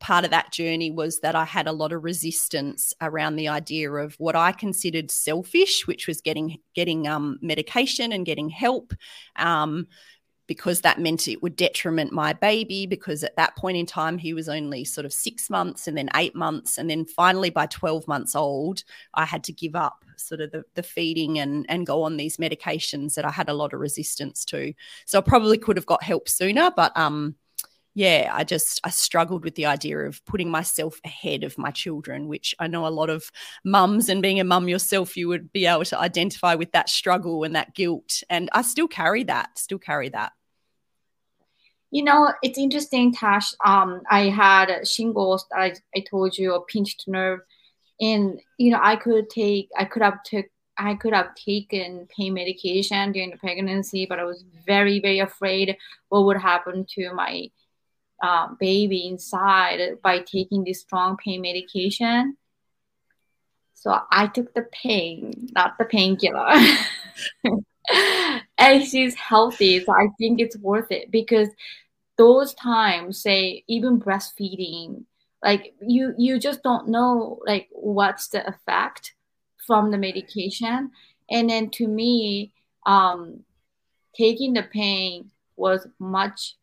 part 0.00 0.24
of 0.24 0.30
that 0.30 0.52
journey 0.52 0.90
was 0.90 1.20
that 1.20 1.34
I 1.34 1.44
had 1.44 1.66
a 1.66 1.72
lot 1.72 1.92
of 1.92 2.04
resistance 2.04 2.92
around 3.00 3.36
the 3.36 3.48
idea 3.48 3.90
of 3.92 4.14
what 4.14 4.36
I 4.36 4.52
considered 4.52 5.10
selfish, 5.10 5.86
which 5.86 6.06
was 6.06 6.20
getting 6.20 6.58
getting 6.74 7.06
um, 7.06 7.38
medication 7.40 8.12
and 8.12 8.26
getting 8.26 8.48
help. 8.48 8.92
Um, 9.36 9.86
because 10.48 10.80
that 10.80 10.98
meant 10.98 11.28
it 11.28 11.42
would 11.42 11.56
detriment 11.56 12.12
my 12.12 12.32
baby 12.32 12.84
because 12.84 13.22
at 13.22 13.36
that 13.36 13.56
point 13.56 13.76
in 13.76 13.86
time 13.86 14.18
he 14.18 14.34
was 14.34 14.48
only 14.48 14.84
sort 14.84 15.04
of 15.04 15.12
6 15.12 15.48
months 15.48 15.86
and 15.86 15.96
then 15.96 16.10
8 16.14 16.34
months 16.34 16.78
and 16.78 16.90
then 16.90 17.04
finally 17.04 17.48
by 17.48 17.66
12 17.66 18.06
months 18.08 18.34
old 18.34 18.82
I 19.14 19.24
had 19.24 19.44
to 19.44 19.52
give 19.52 19.74
up 19.74 20.04
sort 20.16 20.40
of 20.40 20.50
the, 20.50 20.64
the 20.74 20.82
feeding 20.82 21.38
and 21.38 21.64
and 21.68 21.86
go 21.86 22.02
on 22.02 22.16
these 22.16 22.36
medications 22.36 23.14
that 23.14 23.24
I 23.24 23.30
had 23.30 23.48
a 23.48 23.54
lot 23.54 23.72
of 23.72 23.80
resistance 23.80 24.44
to 24.46 24.74
so 25.06 25.18
I 25.18 25.22
probably 25.22 25.58
could 25.58 25.76
have 25.76 25.86
got 25.86 26.02
help 26.02 26.28
sooner 26.28 26.70
but 26.74 26.94
um 26.98 27.36
yeah, 27.94 28.30
I 28.32 28.44
just 28.44 28.80
I 28.84 28.90
struggled 28.90 29.44
with 29.44 29.54
the 29.54 29.66
idea 29.66 29.98
of 29.98 30.24
putting 30.24 30.50
myself 30.50 30.98
ahead 31.04 31.44
of 31.44 31.58
my 31.58 31.70
children, 31.70 32.26
which 32.26 32.54
I 32.58 32.66
know 32.66 32.86
a 32.86 32.88
lot 32.88 33.10
of 33.10 33.30
mums 33.64 34.08
and 34.08 34.22
being 34.22 34.40
a 34.40 34.44
mum 34.44 34.68
yourself, 34.68 35.16
you 35.16 35.28
would 35.28 35.52
be 35.52 35.66
able 35.66 35.84
to 35.86 35.98
identify 35.98 36.54
with 36.54 36.72
that 36.72 36.88
struggle 36.88 37.44
and 37.44 37.54
that 37.54 37.74
guilt. 37.74 38.22
And 38.30 38.48
I 38.52 38.62
still 38.62 38.88
carry 38.88 39.24
that, 39.24 39.58
still 39.58 39.78
carry 39.78 40.08
that. 40.10 40.32
You 41.90 42.04
know, 42.04 42.32
it's 42.42 42.58
interesting, 42.58 43.12
Tash. 43.12 43.52
Um, 43.62 44.00
I 44.10 44.30
had 44.30 44.88
shingles. 44.88 45.44
I, 45.54 45.74
I 45.94 46.00
told 46.08 46.38
you 46.38 46.54
a 46.54 46.64
pinched 46.64 47.04
nerve, 47.06 47.40
and 48.00 48.40
you 48.56 48.70
know, 48.70 48.80
I 48.82 48.96
could 48.96 49.28
take, 49.28 49.68
I 49.76 49.84
could 49.84 50.00
have 50.00 50.22
took, 50.22 50.46
I 50.78 50.94
could 50.94 51.12
have 51.12 51.34
taken 51.34 52.08
pain 52.16 52.32
medication 52.32 53.12
during 53.12 53.32
the 53.32 53.36
pregnancy, 53.36 54.06
but 54.06 54.18
I 54.18 54.24
was 54.24 54.46
very, 54.66 55.00
very 55.00 55.18
afraid 55.18 55.76
what 56.08 56.24
would 56.24 56.38
happen 56.38 56.86
to 56.94 57.12
my 57.12 57.50
uh, 58.22 58.48
baby 58.58 59.08
inside 59.08 59.80
by 60.02 60.20
taking 60.20 60.64
this 60.64 60.80
strong 60.80 61.16
pain 61.16 61.42
medication. 61.42 62.36
So 63.74 63.98
I 64.12 64.28
took 64.28 64.54
the 64.54 64.66
pain, 64.72 65.48
not 65.54 65.76
the 65.76 65.84
painkiller. 65.84 66.54
and 68.58 68.86
she's 68.86 69.16
healthy, 69.16 69.84
so 69.84 69.92
I 69.92 70.06
think 70.18 70.40
it's 70.40 70.56
worth 70.56 70.92
it 70.92 71.10
because 71.10 71.48
those 72.16 72.54
times, 72.54 73.20
say 73.20 73.64
even 73.66 74.00
breastfeeding, 74.00 75.04
like 75.42 75.74
you 75.80 76.14
you 76.16 76.38
just 76.38 76.62
don't 76.62 76.88
know 76.88 77.40
like 77.44 77.68
what's 77.72 78.28
the 78.28 78.46
effect 78.48 79.14
from 79.66 79.90
the 79.90 79.98
medication. 79.98 80.92
And 81.28 81.50
then 81.50 81.70
to 81.70 81.88
me, 81.88 82.52
um, 82.86 83.40
taking 84.14 84.52
the 84.52 84.62
pain 84.62 85.32
was 85.56 85.88
much 85.98 86.56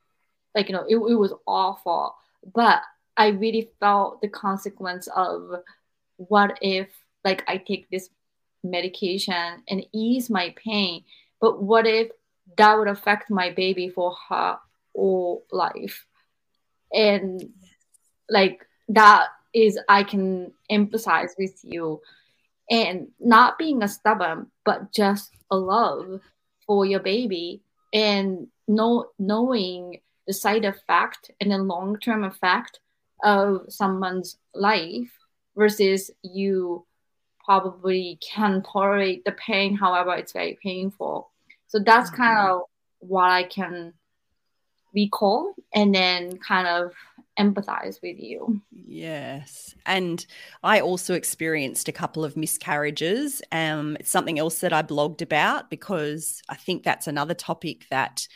like 0.56 0.70
you 0.70 0.74
know 0.74 0.86
it, 0.88 0.96
it 0.96 1.16
was 1.16 1.34
awful. 1.48 2.16
But 2.54 2.82
i 3.18 3.28
really 3.28 3.70
felt 3.80 4.22
the 4.22 4.30
consequence 4.30 5.08
of 5.16 5.62
what 6.16 6.58
if 6.62 6.88
like 7.26 7.44
i 7.48 7.58
take 7.58 7.90
this 7.90 8.10
medication 8.64 9.62
and 9.68 9.86
ease 9.92 10.30
my 10.30 10.54
pain 10.58 11.04
but 11.42 11.62
what 11.62 11.88
if 11.88 12.12
that 12.58 12.78
would 12.78 12.88
affect 12.88 13.30
my 13.30 13.52
baby 13.52 13.90
for 13.90 14.16
her 14.30 14.58
whole 14.96 15.46
life? 15.52 16.06
And 16.94 17.52
like 18.30 18.66
that 18.90 19.28
is 19.54 19.80
i 19.88 20.04
can 20.04 20.52
emphasize 20.70 21.36
with 21.38 21.60
you. 21.64 22.02
And 22.70 23.08
not 23.20 23.58
being 23.58 23.82
a 23.82 23.88
stubborn 23.88 24.52
but 24.64 24.92
just 24.92 25.32
a 25.50 25.58
love 25.58 26.22
for 26.68 26.86
your 26.86 27.00
baby 27.00 27.64
and 27.92 28.48
know 28.68 29.08
knowing 29.18 30.02
the 30.30 30.34
side 30.34 30.64
effect 30.64 31.32
and 31.42 31.52
the 31.52 31.58
long 31.58 31.98
term 31.98 32.24
effect 32.24 32.80
of 33.24 33.66
someone's 33.68 34.38
life 34.54 35.12
versus 35.58 36.12
you 36.22 36.86
probably 37.44 38.20
can 38.22 38.62
tolerate 38.62 39.26
the 39.26 39.32
pain, 39.32 39.76
however, 39.76 40.14
it's 40.14 40.34
very 40.34 40.56
painful. 40.62 41.32
So 41.66 41.80
that's 41.80 42.12
mm-hmm. 42.12 42.22
kind 42.22 42.48
of 42.48 42.62
what 43.00 43.32
I 43.32 43.42
can 43.42 43.94
recall 44.94 45.56
and 45.74 45.96
then 45.96 46.38
kind 46.38 46.68
of 46.68 46.94
empathize 47.40 48.00
with 48.04 48.20
you. 48.20 48.62
Yes. 48.72 49.74
And 49.88 50.24
I 50.62 50.82
also 50.82 51.16
experienced 51.16 51.88
a 51.88 51.92
couple 51.92 52.24
of 52.24 52.38
miscarriages. 52.38 53.42
Um, 53.52 53.98
it's 54.00 54.12
something 54.12 54.38
else 54.38 54.60
that 54.60 54.74
I 54.74 54.84
blogged 54.84 55.24
about 55.24 55.72
because 55.72 56.44
I 56.50 56.56
think 56.56 56.84
that's 56.84 57.08
another 57.08 57.34
topic 57.34 57.88
that 57.90 58.28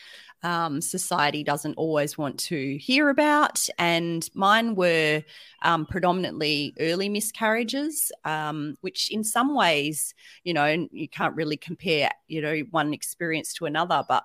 um, 0.43 0.81
society 0.81 1.43
doesn't 1.43 1.75
always 1.75 2.17
want 2.17 2.39
to 2.41 2.77
hear 2.77 3.09
about. 3.09 3.67
And 3.79 4.27
mine 4.33 4.75
were 4.75 5.23
um, 5.61 5.85
predominantly 5.85 6.73
early 6.79 7.09
miscarriages, 7.09 8.11
um, 8.25 8.75
which 8.81 9.11
in 9.11 9.23
some 9.23 9.55
ways, 9.55 10.13
you 10.43 10.53
know, 10.53 10.87
you 10.91 11.07
can't 11.07 11.35
really 11.35 11.57
compare, 11.57 12.11
you 12.27 12.41
know, 12.41 12.59
one 12.71 12.93
experience 12.93 13.53
to 13.55 13.65
another, 13.65 14.03
but 14.07 14.23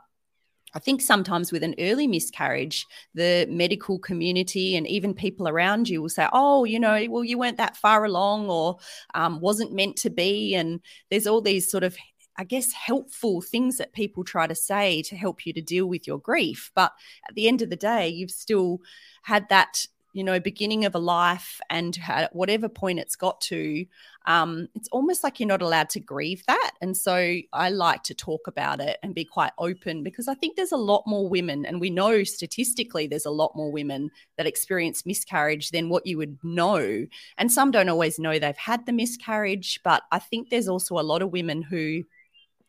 I 0.75 0.81
think 0.81 1.01
sometimes 1.01 1.51
with 1.51 1.63
an 1.63 1.75
early 1.79 2.07
miscarriage, 2.07 2.87
the 3.15 3.47
medical 3.49 3.99
community 3.99 4.77
and 4.77 4.87
even 4.87 5.15
people 5.15 5.49
around 5.49 5.89
you 5.89 6.03
will 6.03 6.11
say, 6.11 6.29
oh, 6.33 6.65
you 6.65 6.79
know, 6.79 7.07
well, 7.09 7.25
you 7.25 7.39
weren't 7.39 7.57
that 7.57 7.77
far 7.77 8.05
along 8.05 8.51
or 8.51 8.77
um, 9.15 9.41
wasn't 9.41 9.73
meant 9.73 9.97
to 9.97 10.11
be. 10.11 10.55
And 10.55 10.81
there's 11.11 11.27
all 11.27 11.41
these 11.41 11.71
sort 11.71 11.85
of 11.85 11.97
I 12.39 12.45
guess, 12.45 12.73
helpful 12.73 13.41
things 13.41 13.79
that 13.79 13.93
people 13.93 14.23
try 14.23 14.47
to 14.47 14.55
say 14.55 15.03
to 15.03 15.17
help 15.17 15.45
you 15.45 15.53
to 15.53 15.61
deal 15.61 15.87
with 15.87 16.07
your 16.07 16.19
grief. 16.19 16.71
But 16.75 16.93
at 17.29 17.35
the 17.35 17.49
end 17.49 17.63
of 17.63 17.71
the 17.71 17.77
day, 17.77 18.09
you've 18.09 18.31
still 18.31 18.79
had 19.23 19.49
that, 19.49 19.85
you 20.13 20.23
know, 20.23 20.39
beginning 20.39 20.85
of 20.85 20.95
a 20.95 21.01
life, 21.01 21.61
and 21.69 21.99
at 22.09 22.35
whatever 22.35 22.69
point 22.69 23.01
it's 23.01 23.17
got 23.17 23.41
to, 23.43 23.85
um, 24.27 24.69
it's 24.75 24.89
almost 24.89 25.25
like 25.25 25.39
you're 25.39 25.49
not 25.49 25.63
allowed 25.63 25.91
to 25.91 26.01
grieve 26.01 26.45
that. 26.47 26.73
And 26.81 26.97
so 26.97 27.39
I 27.53 27.71
like 27.71 28.05
to 28.05 28.15
talk 28.15 28.47
about 28.47 28.81
it 28.81 28.99
and 29.03 29.15
be 29.15 29.25
quite 29.25 29.53
open 29.59 30.03
because 30.03 30.29
I 30.29 30.35
think 30.35 30.57
there's 30.57 30.73
a 30.73 30.77
lot 30.77 31.03
more 31.07 31.29
women, 31.29 31.67
and 31.67 31.81
we 31.81 31.91
know 31.91 32.23
statistically 32.25 33.07
there's 33.07 33.27
a 33.27 33.31
lot 33.31 33.57
more 33.57 33.73
women 33.73 34.11
that 34.37 34.47
experience 34.47 35.05
miscarriage 35.05 35.71
than 35.71 35.89
what 35.89 36.07
you 36.07 36.17
would 36.19 36.39
know. 36.43 37.07
And 37.37 37.53
some 37.53 37.71
don't 37.71 37.89
always 37.89 38.19
know 38.19 38.39
they've 38.39 38.57
had 38.57 38.87
the 38.87 38.93
miscarriage, 38.93 39.81
but 39.83 40.03
I 40.13 40.21
think 40.21 40.51
there's 40.51 40.69
also 40.69 40.99
a 40.99 41.01
lot 41.01 41.23
of 41.23 41.33
women 41.33 41.63
who 41.63 42.05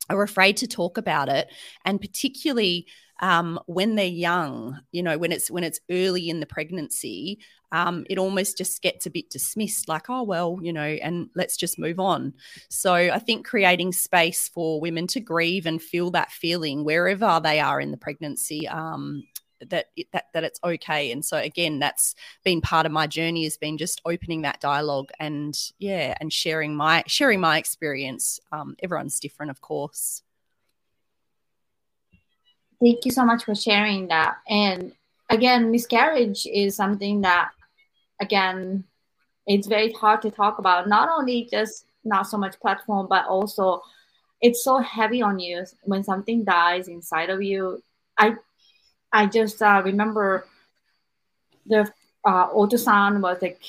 are 0.10 0.24
afraid 0.24 0.58
to 0.58 0.68
talk 0.68 0.98
about 0.98 1.30
it. 1.30 1.52
And 1.86 2.02
particularly, 2.02 2.88
um, 3.22 3.60
when 3.66 3.96
they're 3.96 4.06
young, 4.06 4.80
you 4.92 5.04
know, 5.04 5.18
when 5.18 5.32
it's 5.32 5.52
when 5.52 5.64
it's 5.64 5.80
early 5.92 6.30
in 6.30 6.40
the 6.40 6.46
pregnancy, 6.46 7.40
um, 7.72 8.06
it 8.10 8.18
almost 8.18 8.58
just 8.58 8.82
gets 8.82 9.06
a 9.06 9.10
bit 9.10 9.30
dismissed, 9.30 9.88
like, 9.88 10.10
oh 10.10 10.24
well, 10.24 10.58
you 10.62 10.74
know, 10.74 10.82
and 10.82 11.30
let's 11.36 11.58
just 11.58 11.78
move 11.78 12.00
on. 12.00 12.34
So 12.70 12.94
I 12.94 13.20
think 13.20 13.46
creating 13.46 13.92
space 13.92 14.48
for 14.48 14.80
women 14.80 15.06
to 15.08 15.20
grieve 15.20 15.66
and 15.66 15.82
feel 15.82 16.12
that 16.12 16.32
feeling 16.32 16.84
wherever 16.84 17.40
they 17.44 17.60
are 17.60 17.82
in 17.82 17.92
the 17.92 17.98
pregnancy 17.98 18.68
um, 18.68 19.24
that 19.68 19.88
that 20.12 20.28
that 20.34 20.44
it's 20.44 20.60
okay. 20.64 21.12
And 21.12 21.24
so 21.24 21.38
again 21.38 21.80
that's 21.80 22.16
been 22.44 22.62
part 22.62 22.86
of 22.86 22.92
my 22.92 23.08
journey 23.08 23.44
has 23.44 23.58
been 23.58 23.78
just 23.78 24.02
opening 24.06 24.42
that 24.44 24.60
dialogue 24.60 25.12
and 25.20 25.58
yeah 25.80 26.16
and 26.20 26.32
sharing 26.32 26.76
my 26.76 27.04
sharing 27.08 27.40
my 27.40 27.58
experience. 27.58 28.40
Um, 28.52 28.76
everyone's 28.82 29.20
different 29.20 29.52
of 29.52 29.62
course. 29.62 30.24
Thank 32.82 33.04
you 33.04 33.12
so 33.12 33.26
much 33.26 33.44
for 33.44 33.56
sharing 33.56 34.08
that. 34.08 34.38
And 34.48 34.94
again 35.30 35.72
miscarriage 35.72 36.48
is 36.48 36.76
something 36.76 37.22
that 37.22 37.52
again 38.22 38.86
it's 39.48 39.68
very 39.68 39.92
hard 39.94 40.22
to 40.22 40.32
talk 40.32 40.60
about. 40.60 40.88
Not 40.88 41.10
only 41.10 41.48
just 41.52 41.86
not 42.06 42.24
so 42.28 42.38
much 42.38 42.60
platform 42.60 43.08
but 43.10 43.26
also 43.26 43.82
it's 44.42 44.64
so 44.64 44.78
heavy 44.78 45.22
on 45.22 45.40
you 45.40 45.66
when 45.84 46.04
something 46.04 46.46
dies 46.46 46.88
inside 46.88 47.30
of 47.30 47.42
you. 47.42 47.84
I 48.18 48.36
I 49.12 49.26
just 49.26 49.62
uh, 49.62 49.82
remember 49.84 50.46
the 51.66 51.92
uh, 52.26 52.50
ultrasound 52.50 53.22
was 53.22 53.42
like 53.42 53.60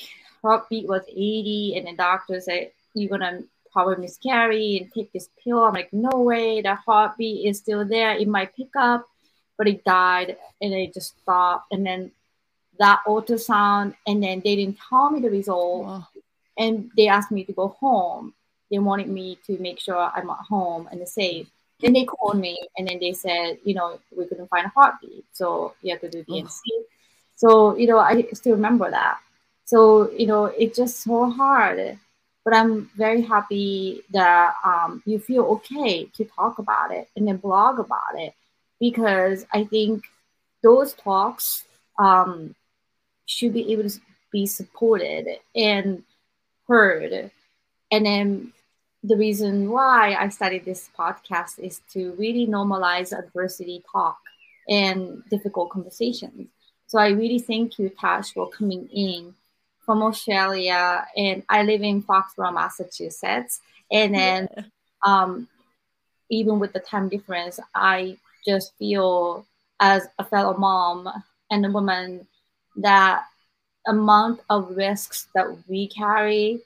heartbeat 0.41 0.87
was 0.87 1.03
80, 1.07 1.75
and 1.77 1.87
the 1.87 1.95
doctor 1.95 2.39
said 2.41 2.71
you're 2.93 3.09
gonna 3.09 3.41
probably 3.71 3.97
miscarry 3.97 4.77
and 4.77 4.91
take 4.91 5.11
this 5.13 5.29
pill. 5.43 5.63
I'm 5.63 5.73
like, 5.73 5.93
no 5.93 6.19
way, 6.19 6.61
the 6.61 6.75
heartbeat 6.75 7.47
is 7.47 7.59
still 7.59 7.85
there. 7.85 8.11
It 8.11 8.27
might 8.27 8.55
pick 8.55 8.75
up, 8.75 9.07
but 9.57 9.67
it 9.67 9.83
died, 9.83 10.37
and 10.61 10.73
it 10.73 10.93
just 10.93 11.19
stopped. 11.21 11.71
And 11.71 11.85
then 11.85 12.11
that 12.79 13.01
ultrasound, 13.07 13.95
and 14.05 14.23
then 14.23 14.41
they 14.43 14.55
didn't 14.55 14.77
tell 14.89 15.09
me 15.09 15.21
the 15.21 15.29
result, 15.29 15.85
wow. 15.85 16.07
and 16.57 16.91
they 16.97 17.07
asked 17.07 17.31
me 17.31 17.43
to 17.45 17.53
go 17.53 17.69
home. 17.79 18.33
They 18.69 18.79
wanted 18.79 19.09
me 19.09 19.37
to 19.47 19.57
make 19.57 19.79
sure 19.79 19.97
I'm 19.97 20.29
at 20.29 20.45
home 20.49 20.87
and 20.91 21.07
safe. 21.07 21.47
Then 21.81 21.93
they 21.93 22.05
called 22.05 22.37
me 22.37 22.57
and 22.77 22.87
then 22.87 22.99
they 22.99 23.13
said, 23.13 23.57
you 23.63 23.73
know, 23.73 23.99
we 24.15 24.25
couldn't 24.25 24.49
find 24.49 24.65
a 24.65 24.69
heartbeat. 24.69 25.25
So 25.31 25.73
you 25.81 25.91
have 25.91 26.01
to 26.01 26.09
do 26.09 26.23
D&C. 26.23 26.61
Oh. 26.73 26.83
So, 27.35 27.75
you 27.75 27.87
know, 27.87 27.97
I 27.97 28.27
still 28.33 28.53
remember 28.53 28.89
that. 28.91 29.19
So, 29.65 30.11
you 30.11 30.27
know, 30.27 30.45
it's 30.45 30.77
just 30.77 31.01
so 31.01 31.29
hard. 31.29 31.97
But 32.43 32.55
I'm 32.55 32.89
very 32.97 33.21
happy 33.21 34.01
that 34.11 34.53
um, 34.65 35.03
you 35.05 35.19
feel 35.19 35.43
okay 35.43 36.05
to 36.05 36.25
talk 36.25 36.59
about 36.59 36.91
it 36.91 37.07
and 37.15 37.27
then 37.27 37.37
blog 37.37 37.79
about 37.79 38.15
it 38.15 38.33
because 38.79 39.45
I 39.53 39.63
think 39.63 40.05
those 40.63 40.93
talks 40.93 41.63
um, 41.99 42.55
should 43.25 43.53
be 43.53 43.71
able 43.71 43.89
to 43.89 43.99
be 44.31 44.45
supported 44.47 45.27
and 45.55 46.03
heard. 46.67 47.31
And 47.91 48.05
then 48.05 48.53
the 49.03 49.17
reason 49.17 49.69
why 49.71 50.15
I 50.15 50.29
started 50.29 50.63
this 50.63 50.89
podcast 50.97 51.59
is 51.59 51.81
to 51.93 52.13
really 52.13 52.45
normalize 52.45 53.17
adversity 53.17 53.83
talk 53.91 54.19
and 54.69 55.23
difficult 55.29 55.71
conversations. 55.71 56.47
So 56.87 56.99
I 56.99 57.09
really 57.09 57.39
thank 57.39 57.79
you, 57.79 57.89
Tash, 57.89 58.33
for 58.33 58.49
coming 58.49 58.87
in 58.93 59.33
from 59.85 60.03
Australia. 60.03 61.05
And 61.17 61.43
I 61.49 61.63
live 61.63 61.81
in 61.81 62.03
Foxborough, 62.03 62.53
Massachusetts. 62.53 63.61
And 63.91 64.13
then 64.13 64.49
yeah. 64.55 64.63
um, 65.05 65.47
even 66.29 66.59
with 66.59 66.73
the 66.73 66.79
time 66.79 67.09
difference, 67.09 67.59
I 67.73 68.17
just 68.45 68.73
feel 68.77 69.45
as 69.79 70.07
a 70.19 70.25
fellow 70.25 70.55
mom 70.57 71.09
and 71.49 71.65
a 71.65 71.71
woman 71.71 72.27
that 72.77 73.23
amount 73.87 74.41
of 74.49 74.75
risks 74.77 75.27
that 75.33 75.47
we 75.67 75.87
carry 75.87 76.61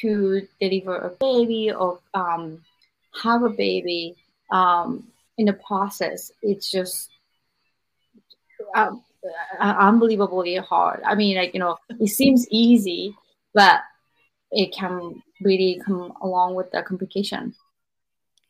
to 0.00 0.46
deliver 0.60 0.96
a 0.96 1.10
baby 1.20 1.72
or 1.72 2.00
um, 2.14 2.62
have 3.22 3.42
a 3.42 3.50
baby 3.50 4.16
um, 4.50 5.06
in 5.38 5.46
the 5.46 5.52
process, 5.52 6.30
it's 6.42 6.70
just 6.70 7.10
uh, 8.74 8.90
uh, 9.60 9.74
unbelievably 9.78 10.56
hard. 10.56 11.02
I 11.04 11.14
mean, 11.14 11.36
like, 11.36 11.54
you 11.54 11.60
know, 11.60 11.76
it 11.88 12.08
seems 12.08 12.46
easy, 12.50 13.14
but 13.52 13.80
it 14.50 14.72
can 14.72 15.22
really 15.40 15.80
come 15.84 16.12
along 16.22 16.54
with 16.54 16.70
the 16.70 16.82
complication. 16.82 17.54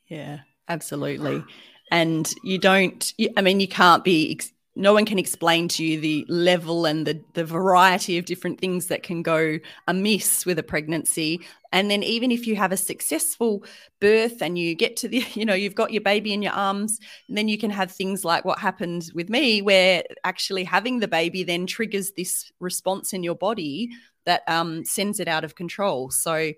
Yeah, 0.08 0.40
absolutely. 0.68 1.42
And 1.90 2.32
you 2.42 2.58
don't, 2.58 3.12
I 3.36 3.40
mean, 3.40 3.60
you 3.60 3.68
can't 3.68 4.04
be 4.04 4.40
no 4.76 4.92
one 4.92 5.04
can 5.04 5.18
explain 5.18 5.68
to 5.68 5.84
you 5.84 6.00
the 6.00 6.26
level 6.28 6.84
and 6.84 7.06
the, 7.06 7.22
the 7.34 7.44
variety 7.44 8.18
of 8.18 8.24
different 8.24 8.60
things 8.60 8.86
that 8.86 9.04
can 9.04 9.22
go 9.22 9.58
amiss 9.86 10.44
with 10.44 10.58
a 10.58 10.64
pregnancy. 10.64 11.40
And 11.72 11.90
then 11.90 12.02
even 12.02 12.32
if 12.32 12.46
you 12.46 12.56
have 12.56 12.72
a 12.72 12.76
successful 12.76 13.64
birth 14.00 14.42
and 14.42 14.58
you 14.58 14.74
get 14.74 14.96
to 14.98 15.08
the 15.08 15.24
you 15.34 15.44
know 15.44 15.54
you've 15.54 15.76
got 15.76 15.92
your 15.92 16.02
baby 16.02 16.32
in 16.32 16.42
your 16.42 16.52
arms 16.52 16.98
then 17.28 17.48
you 17.48 17.56
can 17.56 17.70
have 17.70 17.90
things 17.90 18.24
like 18.24 18.44
what 18.44 18.58
happened 18.58 19.10
with 19.14 19.28
me 19.28 19.62
where 19.62 20.02
actually 20.24 20.64
having 20.64 20.98
the 20.98 21.08
baby 21.08 21.44
then 21.44 21.66
triggers 21.66 22.12
this 22.12 22.50
response 22.58 23.12
in 23.12 23.22
your 23.22 23.36
body 23.36 23.90
that 24.26 24.42
um, 24.48 24.84
sends 24.84 25.20
it 25.20 25.28
out 25.28 25.44
of 25.44 25.54
control. 25.54 26.10
So 26.10 26.52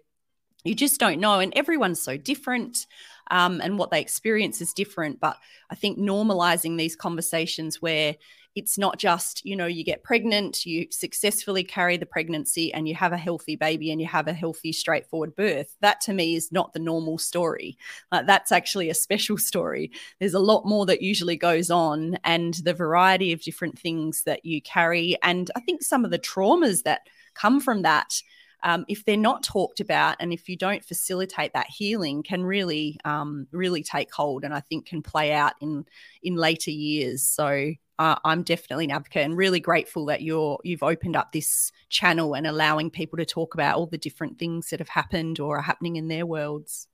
you 0.65 0.75
just 0.75 0.99
don't 0.99 1.21
know 1.21 1.39
and 1.41 1.53
everyone's 1.55 2.01
so 2.01 2.17
different 2.17 2.87
um, 3.31 3.61
and 3.61 3.79
what 3.79 3.91
they 3.91 4.01
experience 4.01 4.61
is 4.61 4.73
different. 4.73 5.21
But 5.21 5.37
I 5.71 5.75
think 5.75 5.99
normalizing 5.99 6.77
these 6.77 6.97
conversations 6.97 7.83
where 7.83 8.17
it's 8.57 8.79
not 8.79 8.99
just, 8.99 9.45
you 9.45 9.55
know, 9.55 9.67
you 9.67 9.85
get 9.85 10.03
pregnant, 10.03 10.65
you 10.65 10.87
successfully 10.91 11.63
carry 11.63 11.99
the 11.99 12.07
pregnancy 12.07 12.73
and 12.73 12.89
you 12.89 12.95
have 12.95 13.13
a 13.13 13.19
healthy 13.19 13.55
baby 13.55 13.91
and 13.91 14.01
you 14.01 14.07
have 14.07 14.29
a 14.29 14.33
healthy, 14.33 14.73
straightforward 14.73 15.37
birth. 15.37 15.77
That 15.83 16.01
to 16.03 16.15
me 16.15 16.35
is 16.35 16.51
not 16.51 16.73
the 16.73 16.79
normal 16.79 17.19
story. 17.19 17.77
that's 18.11 18.53
actually 18.53 18.89
a 18.89 18.95
special 18.95 19.37
story. 19.51 19.93
There's 20.19 20.33
a 20.33 20.39
lot 20.39 20.65
more 20.65 20.87
that 20.87 21.03
usually 21.03 21.37
goes 21.37 21.71
on 21.71 22.17
and 22.25 22.55
the 22.55 22.73
variety 22.73 23.33
of 23.33 23.43
different 23.43 23.79
things 23.79 24.23
that 24.25 24.47
you 24.47 24.63
carry. 24.63 25.19
And 25.23 25.51
I 25.55 25.61
think 25.61 25.83
some 25.83 26.07
of 26.07 26.11
the 26.11 26.19
traumas 26.19 26.83
that 26.85 27.03
come 27.35 27.61
from 27.61 27.83
that 27.83 28.23
um, 28.67 28.85
if 28.89 29.05
they're 29.05 29.17
not 29.17 29.45
talked 29.45 29.79
about 29.79 30.17
and 30.19 30.33
if 30.33 30.49
you 30.49 30.57
don't 30.57 30.85
facilitate 30.85 31.53
that 31.53 31.69
healing 31.69 32.25
can 32.25 32.45
really 32.45 32.99
um, 33.05 33.47
really 33.53 33.83
take 33.83 34.13
hold 34.13 34.45
and 34.45 34.53
i 34.53 34.61
think 34.61 34.87
can 34.87 35.01
play 35.01 35.33
out 35.33 35.55
in 35.61 35.87
in 36.23 36.35
later 36.35 36.73
years. 36.73 37.23
So 37.23 37.73
uh, 37.99 38.17
i'm 38.25 38.43
definitely 38.43 38.87
an 38.87 38.91
advocate 38.91 39.25
and 39.25 39.37
really 39.37 39.61
grateful 39.61 40.05
that 40.07 40.21
you're 40.21 40.59
you've 40.65 40.83
opened 40.83 41.15
up 41.15 41.31
this 41.31 41.71
channel 41.89 42.35
and 42.35 42.47
allowing 42.47 42.91
people 42.91 43.17
to 43.17 43.25
talk 43.25 43.55
about 43.55 43.77
all 43.77 43.87
the 43.87 43.97
different 43.97 44.37
things 44.39 44.69
that 44.71 44.81
have 44.81 44.89
happened 44.89 45.39
or 45.39 45.59
are 45.59 45.63
happening 45.63 45.97
in 45.97 46.09
their 46.09 46.27
worlds. 46.27 46.89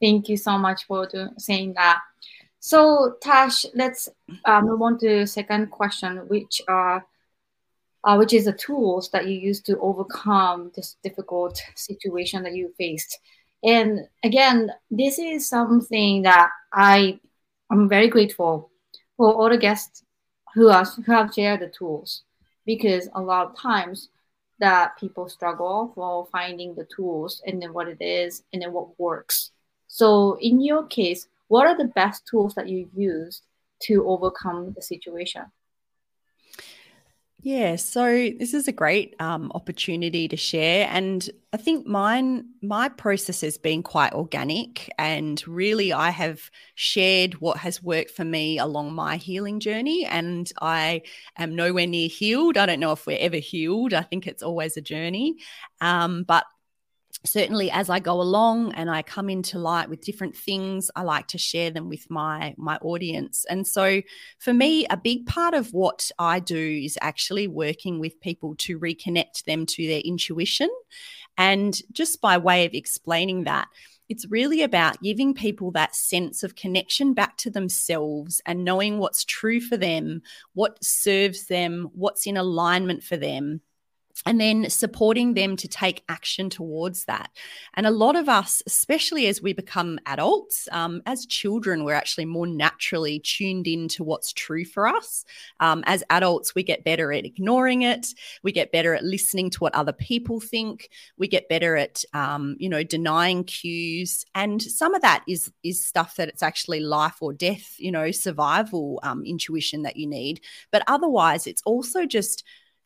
Thank 0.00 0.28
you 0.28 0.36
so 0.36 0.56
much 0.56 0.86
for 0.86 1.08
saying 1.38 1.74
that. 1.74 1.98
So 2.60 3.16
tash 3.20 3.66
let's 3.74 4.08
uh, 4.44 4.60
move 4.60 4.80
on 4.80 4.98
to 5.00 5.26
second 5.26 5.72
question 5.72 6.18
which 6.28 6.62
are 6.68 7.04
uh, 8.04 8.16
which 8.16 8.32
is 8.32 8.46
the 8.46 8.52
tools 8.52 9.10
that 9.10 9.26
you 9.26 9.38
use 9.38 9.60
to 9.60 9.78
overcome 9.80 10.70
this 10.74 10.96
difficult 11.02 11.60
situation 11.76 12.42
that 12.42 12.54
you 12.54 12.72
faced. 12.78 13.18
And 13.62 14.00
again, 14.24 14.70
this 14.90 15.18
is 15.18 15.48
something 15.48 16.22
that 16.22 16.50
I 16.72 17.20
am 17.70 17.88
very 17.88 18.08
grateful 18.08 18.70
for 19.16 19.34
all 19.34 19.50
the 19.50 19.58
guests 19.58 20.02
who, 20.54 20.68
are, 20.68 20.84
who 20.84 21.12
have 21.12 21.34
shared 21.34 21.60
the 21.60 21.68
tools 21.68 22.22
because 22.64 23.08
a 23.14 23.20
lot 23.20 23.46
of 23.48 23.58
times 23.58 24.08
that 24.60 24.96
people 24.98 25.28
struggle 25.28 25.92
for 25.94 26.26
finding 26.30 26.74
the 26.74 26.86
tools 26.94 27.42
and 27.46 27.60
then 27.60 27.72
what 27.72 27.88
it 27.88 28.00
is 28.00 28.42
and 28.52 28.62
then 28.62 28.72
what 28.72 28.98
works. 28.98 29.50
So 29.88 30.38
in 30.40 30.60
your 30.60 30.86
case, 30.86 31.26
what 31.48 31.66
are 31.66 31.76
the 31.76 31.92
best 31.92 32.26
tools 32.26 32.54
that 32.54 32.68
you 32.68 32.88
used 32.94 33.42
to 33.84 34.06
overcome 34.06 34.72
the 34.74 34.82
situation? 34.82 35.42
Yeah, 37.42 37.76
so 37.76 38.04
this 38.38 38.52
is 38.52 38.68
a 38.68 38.72
great 38.72 39.16
um, 39.18 39.50
opportunity 39.54 40.28
to 40.28 40.36
share, 40.36 40.86
and 40.90 41.26
I 41.54 41.56
think 41.56 41.86
mine, 41.86 42.44
my 42.60 42.90
process 42.90 43.40
has 43.40 43.56
been 43.56 43.82
quite 43.82 44.12
organic, 44.12 44.90
and 44.98 45.42
really, 45.48 45.90
I 45.90 46.10
have 46.10 46.50
shared 46.74 47.40
what 47.40 47.56
has 47.56 47.82
worked 47.82 48.10
for 48.10 48.26
me 48.26 48.58
along 48.58 48.92
my 48.92 49.16
healing 49.16 49.58
journey, 49.58 50.04
and 50.04 50.52
I 50.60 51.00
am 51.38 51.56
nowhere 51.56 51.86
near 51.86 52.10
healed. 52.10 52.58
I 52.58 52.66
don't 52.66 52.78
know 52.80 52.92
if 52.92 53.06
we're 53.06 53.16
ever 53.18 53.38
healed. 53.38 53.94
I 53.94 54.02
think 54.02 54.26
it's 54.26 54.42
always 54.42 54.76
a 54.76 54.82
journey, 54.82 55.36
um, 55.80 56.24
but 56.24 56.44
certainly 57.24 57.70
as 57.70 57.90
I 57.90 58.00
go 58.00 58.20
along 58.20 58.72
and 58.72 58.90
I 58.90 59.02
come 59.02 59.28
into 59.28 59.58
light 59.58 59.88
with 59.88 60.04
different 60.04 60.36
things, 60.36 60.90
I 60.96 61.02
like 61.02 61.26
to 61.28 61.38
share 61.38 61.70
them 61.70 61.88
with 61.88 62.10
my 62.10 62.54
my 62.56 62.76
audience. 62.76 63.44
And 63.48 63.66
so 63.66 64.02
for 64.38 64.54
me, 64.54 64.86
a 64.86 64.96
big 64.96 65.26
part 65.26 65.54
of 65.54 65.72
what 65.72 66.10
I 66.18 66.40
do 66.40 66.80
is 66.84 66.98
actually 67.00 67.48
working 67.48 67.98
with 67.98 68.20
people 68.20 68.54
to 68.58 68.78
reconnect 68.78 69.44
them 69.44 69.66
to 69.66 69.86
their 69.86 70.00
intuition. 70.00 70.70
And 71.36 71.80
just 71.92 72.20
by 72.20 72.38
way 72.38 72.64
of 72.66 72.74
explaining 72.74 73.44
that, 73.44 73.68
it's 74.08 74.26
really 74.28 74.62
about 74.62 75.00
giving 75.02 75.34
people 75.34 75.70
that 75.72 75.94
sense 75.94 76.42
of 76.42 76.56
connection 76.56 77.14
back 77.14 77.36
to 77.38 77.50
themselves 77.50 78.40
and 78.44 78.64
knowing 78.64 78.98
what's 78.98 79.24
true 79.24 79.60
for 79.60 79.76
them, 79.76 80.22
what 80.54 80.82
serves 80.82 81.46
them, 81.46 81.90
what's 81.94 82.26
in 82.26 82.36
alignment 82.36 83.04
for 83.04 83.16
them 83.16 83.60
and 84.26 84.40
then 84.40 84.68
supporting 84.68 85.34
them 85.34 85.56
to 85.56 85.66
take 85.66 86.04
action 86.08 86.50
towards 86.50 87.06
that. 87.06 87.30
And 87.74 87.86
a 87.86 87.90
lot 87.90 88.16
of 88.16 88.28
us, 88.28 88.62
especially 88.66 89.26
as 89.26 89.40
we 89.40 89.52
become 89.52 89.98
adults, 90.06 90.68
um, 90.72 91.00
as 91.06 91.24
children, 91.24 91.84
we're 91.84 91.94
actually 91.94 92.26
more 92.26 92.46
naturally 92.46 93.20
tuned 93.20 93.66
into 93.66 94.04
what's 94.04 94.32
true 94.32 94.64
for 94.64 94.86
us. 94.86 95.24
Um, 95.60 95.82
as 95.86 96.04
adults, 96.10 96.54
we 96.54 96.62
get 96.62 96.84
better 96.84 97.12
at 97.12 97.24
ignoring 97.24 97.82
it. 97.82 98.08
We 98.42 98.52
get 98.52 98.72
better 98.72 98.94
at 98.94 99.04
listening 99.04 99.48
to 99.50 99.58
what 99.60 99.74
other 99.74 99.92
people 99.92 100.38
think. 100.38 100.90
We 101.16 101.26
get 101.26 101.48
better 101.48 101.76
at, 101.76 102.04
um, 102.12 102.56
you 102.58 102.68
know, 102.68 102.82
denying 102.82 103.44
cues. 103.44 104.26
And 104.34 104.60
some 104.60 104.94
of 104.94 105.02
that 105.02 105.24
is 105.26 105.50
is 105.62 105.82
stuff 105.82 106.16
that 106.16 106.28
it's 106.28 106.42
actually 106.42 106.80
life 106.80 107.16
or 107.20 107.32
death, 107.32 107.74
you 107.78 107.90
know, 107.90 108.10
survival 108.10 109.00
um, 109.02 109.24
intuition 109.24 109.82
that 109.82 109.96
you 109.96 110.06
need. 110.06 110.42
But 110.70 110.82
otherwise, 110.86 111.46
it's 111.46 111.62
also 111.64 112.04
just 112.04 112.44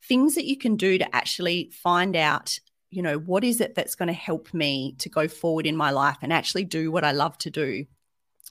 things 0.08 0.34
that 0.34 0.44
you 0.44 0.56
can 0.56 0.76
do 0.76 0.98
to 0.98 1.16
actually 1.16 1.70
find 1.72 2.16
out 2.16 2.58
you 2.90 3.02
know 3.02 3.18
what 3.18 3.42
is 3.42 3.60
it 3.60 3.74
that's 3.74 3.96
going 3.96 4.06
to 4.06 4.12
help 4.12 4.54
me 4.54 4.94
to 4.98 5.08
go 5.08 5.26
forward 5.26 5.66
in 5.66 5.76
my 5.76 5.90
life 5.90 6.18
and 6.22 6.32
actually 6.32 6.64
do 6.64 6.92
what 6.92 7.04
i 7.04 7.12
love 7.12 7.36
to 7.38 7.50
do. 7.50 7.84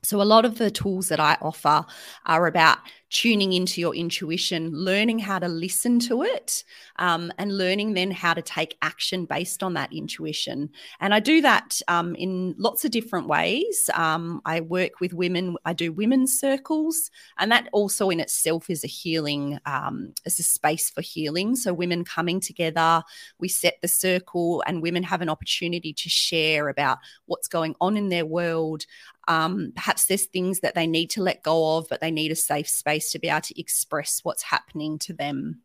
So, 0.04 0.22
a 0.22 0.24
lot 0.24 0.44
of 0.44 0.58
the 0.58 0.70
tools 0.70 1.08
that 1.08 1.22
I 1.22 1.38
offer 1.42 1.86
are 2.26 2.46
about 2.46 2.80
tuning 3.14 3.54
into 3.54 3.80
your 3.80 3.96
intuition, 3.96 4.72
learning 4.74 5.20
how 5.20 5.38
to 5.38 5.48
listen 5.48 6.00
to 6.00 6.24
it, 6.24 6.64
um, 6.98 7.32
and 7.38 7.58
learning 7.58 7.94
then 7.94 8.10
how 8.10 8.34
to 8.34 8.42
take 8.42 8.76
action 8.82 9.26
based 9.26 9.62
on 9.62 9.76
that 9.76 9.94
intuition. 9.94 10.70
And 11.00 11.14
I 11.14 11.20
do 11.20 11.40
that 11.42 11.80
um, 11.88 12.16
in 12.16 12.56
lots 12.58 12.84
of 12.84 12.92
different 12.92 13.28
ways. 13.28 13.90
Um, 13.94 14.42
I 14.46 14.62
work 14.62 15.00
with 15.00 15.14
women, 15.14 15.56
I 15.64 15.74
do 15.74 15.94
women's 15.94 16.38
circles, 16.38 17.12
and 17.38 17.52
that 17.52 17.70
also 17.72 18.10
in 18.10 18.20
itself 18.20 18.70
is 18.70 18.84
a 18.84 18.88
healing, 18.88 19.60
um, 19.68 20.14
it's 20.26 20.40
a 20.40 20.44
space 20.44 20.90
for 20.90 21.02
healing. 21.02 21.56
So, 21.56 21.72
women 21.72 22.04
coming 22.04 22.40
together, 22.40 23.04
we 23.40 23.48
set 23.48 23.78
the 23.82 23.88
circle, 23.88 24.64
and 24.66 24.82
women 24.82 25.04
have 25.04 25.22
an 25.22 25.30
opportunity 25.30 25.94
to 25.94 26.10
share 26.10 26.68
about 26.68 26.98
what's 27.28 27.48
going 27.48 27.76
on 27.80 27.96
in 27.96 28.10
their 28.10 28.26
world. 28.26 28.86
Um, 29.28 29.72
perhaps 29.76 30.06
there's 30.06 30.26
things 30.26 30.60
that 30.62 30.76
they 30.76 30.88
need 30.88 31.10
to 31.12 31.22
let 31.22 31.44
go 31.44 31.78
of, 31.78 31.88
but 31.90 32.02
they 32.02 32.12
need 32.12 32.32
a 32.32 32.36
safe 32.36 32.68
space 32.68 33.03
to 33.12 33.20
be 33.20 33.30
able 33.30 33.42
to 33.42 33.60
express 33.60 34.22
what's 34.24 34.44
happening 34.44 34.98
to 35.00 35.14
them 35.14 35.62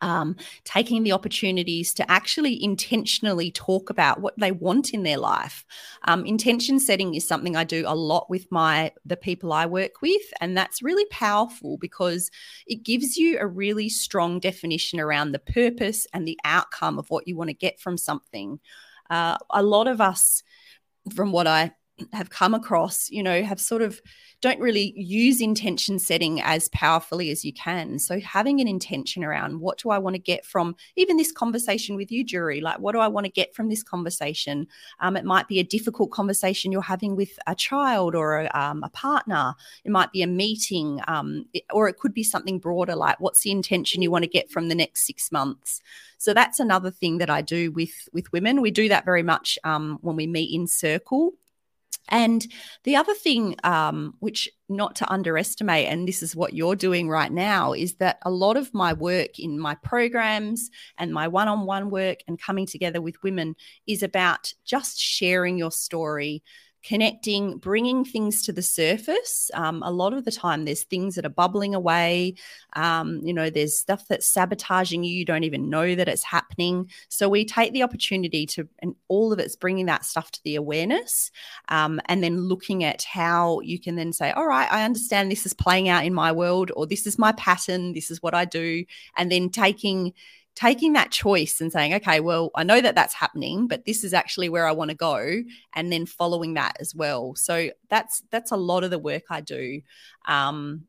um, 0.00 0.36
taking 0.64 1.02
the 1.02 1.12
opportunities 1.12 1.94
to 1.94 2.10
actually 2.10 2.62
intentionally 2.62 3.50
talk 3.50 3.90
about 3.90 4.20
what 4.20 4.38
they 4.38 4.52
want 4.52 4.90
in 4.90 5.02
their 5.02 5.18
life. 5.18 5.64
Um, 6.04 6.24
intention 6.24 6.80
setting 6.80 7.14
is 7.14 7.26
something 7.26 7.56
I 7.56 7.64
do 7.64 7.84
a 7.86 7.94
lot 7.94 8.28
with 8.30 8.50
my 8.50 8.92
the 9.04 9.16
people 9.16 9.52
I 9.52 9.66
work 9.66 10.02
with, 10.02 10.22
and 10.40 10.56
that's 10.56 10.82
really 10.82 11.06
powerful 11.06 11.78
because 11.78 12.30
it 12.66 12.82
gives 12.82 13.16
you 13.16 13.38
a 13.38 13.46
really 13.46 13.88
strong 13.88 14.40
definition 14.40 15.00
around 15.00 15.32
the 15.32 15.38
purpose 15.38 16.06
and 16.12 16.26
the 16.26 16.38
outcome 16.44 16.98
of 16.98 17.10
what 17.10 17.28
you 17.28 17.36
want 17.36 17.50
to 17.50 17.54
get 17.54 17.80
from 17.80 17.96
something. 17.96 18.60
Uh, 19.10 19.36
a 19.50 19.62
lot 19.62 19.86
of 19.86 20.00
us, 20.00 20.42
from 21.14 21.32
what 21.32 21.46
I 21.46 21.72
have 22.12 22.30
come 22.30 22.54
across, 22.54 23.08
you 23.10 23.22
know, 23.22 23.42
have 23.42 23.60
sort 23.60 23.82
of 23.82 24.00
don't 24.40 24.60
really 24.60 24.92
use 24.96 25.40
intention 25.40 25.98
setting 25.98 26.40
as 26.42 26.68
powerfully 26.70 27.30
as 27.30 27.44
you 27.44 27.52
can. 27.52 27.98
So 27.98 28.20
having 28.20 28.60
an 28.60 28.68
intention 28.68 29.24
around 29.24 29.60
what 29.60 29.78
do 29.78 29.90
I 29.90 29.98
want 29.98 30.14
to 30.14 30.20
get 30.20 30.44
from 30.44 30.76
even 30.96 31.16
this 31.16 31.32
conversation 31.32 31.96
with 31.96 32.10
you, 32.10 32.24
Juri? 32.24 32.60
Like, 32.60 32.78
what 32.78 32.92
do 32.92 32.98
I 32.98 33.08
want 33.08 33.26
to 33.26 33.32
get 33.32 33.54
from 33.54 33.68
this 33.68 33.82
conversation? 33.82 34.66
Um, 35.00 35.16
it 35.16 35.24
might 35.24 35.48
be 35.48 35.60
a 35.60 35.64
difficult 35.64 36.10
conversation 36.10 36.72
you're 36.72 36.82
having 36.82 37.16
with 37.16 37.38
a 37.46 37.54
child 37.54 38.14
or 38.14 38.40
a, 38.40 38.50
um, 38.58 38.82
a 38.82 38.90
partner. 38.90 39.54
It 39.84 39.92
might 39.92 40.12
be 40.12 40.22
a 40.22 40.26
meeting, 40.26 41.00
um, 41.06 41.46
it, 41.54 41.64
or 41.72 41.88
it 41.88 41.98
could 41.98 42.12
be 42.12 42.24
something 42.24 42.58
broader, 42.58 42.96
like 42.96 43.20
what's 43.20 43.40
the 43.40 43.52
intention 43.52 44.02
you 44.02 44.10
want 44.10 44.24
to 44.24 44.30
get 44.30 44.50
from 44.50 44.68
the 44.68 44.74
next 44.74 45.06
six 45.06 45.30
months. 45.30 45.80
So 46.18 46.34
that's 46.34 46.60
another 46.60 46.90
thing 46.90 47.18
that 47.18 47.30
I 47.30 47.40
do 47.40 47.70
with 47.70 48.08
with 48.12 48.32
women. 48.32 48.60
We 48.60 48.70
do 48.70 48.88
that 48.88 49.04
very 49.04 49.22
much 49.22 49.58
um, 49.64 49.98
when 50.00 50.16
we 50.16 50.26
meet 50.26 50.54
in 50.54 50.66
circle. 50.66 51.34
And 52.08 52.46
the 52.84 52.96
other 52.96 53.14
thing, 53.14 53.56
um, 53.64 54.14
which 54.20 54.48
not 54.68 54.96
to 54.96 55.10
underestimate, 55.10 55.88
and 55.88 56.06
this 56.06 56.22
is 56.22 56.36
what 56.36 56.54
you're 56.54 56.76
doing 56.76 57.08
right 57.08 57.32
now, 57.32 57.72
is 57.72 57.94
that 57.96 58.18
a 58.22 58.30
lot 58.30 58.56
of 58.56 58.72
my 58.74 58.92
work 58.92 59.38
in 59.38 59.58
my 59.58 59.74
programs 59.76 60.70
and 60.98 61.12
my 61.12 61.28
one 61.28 61.48
on 61.48 61.66
one 61.66 61.90
work 61.90 62.18
and 62.28 62.40
coming 62.40 62.66
together 62.66 63.00
with 63.00 63.22
women 63.22 63.56
is 63.86 64.02
about 64.02 64.52
just 64.64 64.98
sharing 64.98 65.56
your 65.58 65.72
story, 65.72 66.42
connecting, 66.84 67.56
bringing 67.56 68.04
things 68.04 68.42
to 68.42 68.52
the 68.52 68.62
surface. 68.62 69.50
Um, 69.54 69.82
a 69.82 69.90
lot 69.90 70.12
of 70.12 70.24
the 70.24 70.30
time, 70.30 70.64
there's 70.64 70.84
things 70.84 71.14
that 71.14 71.24
are 71.24 71.30
bubbling 71.30 71.74
away. 71.74 72.34
Um, 72.74 73.20
you 73.24 73.32
know, 73.32 73.48
there's 73.48 73.76
stuff 73.76 74.06
that's 74.08 74.30
sabotaging 74.30 75.02
you. 75.02 75.14
You 75.14 75.24
don't 75.24 75.44
even 75.44 75.70
know 75.70 75.94
that 75.94 76.08
it's 76.08 76.22
happening. 76.22 76.90
So 77.08 77.28
we 77.28 77.46
take 77.46 77.72
the 77.72 77.82
opportunity 77.82 78.44
to, 78.46 78.68
and 78.80 78.94
all 79.08 79.32
of 79.32 79.38
it's 79.38 79.56
bringing 79.56 79.86
that 79.86 80.04
stuff 80.04 80.30
to 80.32 80.40
the 80.44 80.56
awareness, 80.56 81.30
um, 81.68 82.00
and 82.06 82.22
then 82.22 82.42
looking 82.48 82.84
at 82.84 83.02
how 83.02 83.60
you 83.60 83.80
can 83.80 83.96
then 83.96 84.12
say, 84.12 84.30
all 84.32 84.46
right, 84.46 84.70
I 84.70 84.84
understand 84.84 85.30
this 85.30 85.46
is 85.46 85.54
playing 85.54 85.88
out 85.88 86.04
in 86.04 86.12
my 86.12 86.32
world, 86.32 86.70
or 86.76 86.86
this 86.86 87.06
is 87.06 87.18
my 87.18 87.32
pattern. 87.32 87.94
This 87.94 88.10
is 88.10 88.22
what 88.22 88.34
I 88.34 88.44
do, 88.44 88.84
and 89.16 89.32
then 89.32 89.48
taking 89.48 90.12
taking 90.54 90.92
that 90.92 91.10
choice 91.10 91.60
and 91.60 91.72
saying, 91.72 91.94
okay, 91.94 92.20
well, 92.20 92.50
I 92.54 92.62
know 92.62 92.80
that 92.80 92.94
that's 92.94 93.14
happening, 93.14 93.66
but 93.66 93.84
this 93.84 94.04
is 94.04 94.14
actually 94.14 94.48
where 94.48 94.66
I 94.66 94.72
want 94.72 94.90
to 94.90 94.96
go, 94.96 95.42
and 95.72 95.92
then 95.92 96.06
following 96.06 96.54
that 96.54 96.76
as 96.80 96.94
well. 96.94 97.34
So 97.34 97.70
that's 97.88 98.22
that's 98.30 98.52
a 98.52 98.56
lot 98.56 98.84
of 98.84 98.90
the 98.90 98.98
work 98.98 99.24
I 99.30 99.40
do. 99.40 99.80
Um, 100.26 100.84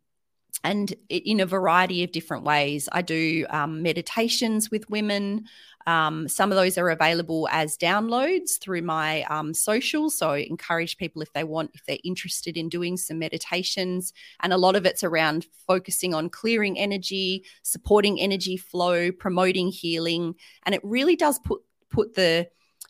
and 0.66 0.96
in 1.10 1.40
a 1.40 1.46
variety 1.46 2.04
of 2.04 2.12
different 2.12 2.44
ways. 2.44 2.90
I 2.92 3.02
do 3.04 3.46
um, 3.50 3.84
meditations 3.84 4.72
with 4.72 4.90
women. 4.90 5.46
Um, 5.86 6.28
some 6.28 6.52
of 6.52 6.56
those 6.56 6.80
are 6.80 6.90
available 6.90 7.48
as 7.52 7.78
downloads 7.78 8.60
through 8.60 8.82
my 8.82 9.22
um, 9.30 9.54
socials. 9.54 10.18
So 10.18 10.32
I 10.32 10.38
encourage 10.40 10.98
people 10.98 11.22
if 11.22 11.32
they 11.34 11.44
want, 11.44 11.70
if 11.76 11.86
they're 11.86 12.00
interested 12.04 12.58
in 12.58 12.70
doing 12.70 12.98
some 12.98 13.20
meditations. 13.20 14.12
And 14.42 14.52
a 14.52 14.58
lot 14.58 14.76
of 14.76 14.88
it's 14.88 15.04
around 15.04 15.46
focusing 15.68 16.16
on 16.16 16.30
clearing 16.30 16.80
energy, 16.80 17.46
supporting 17.62 18.20
energy 18.20 18.58
flow, 18.58 19.12
promoting 19.12 19.68
healing. 19.68 20.34
And 20.66 20.74
it 20.74 20.82
really 20.84 21.16
does 21.16 21.38
put 21.40 21.62
put 21.92 22.16
the 22.16 22.48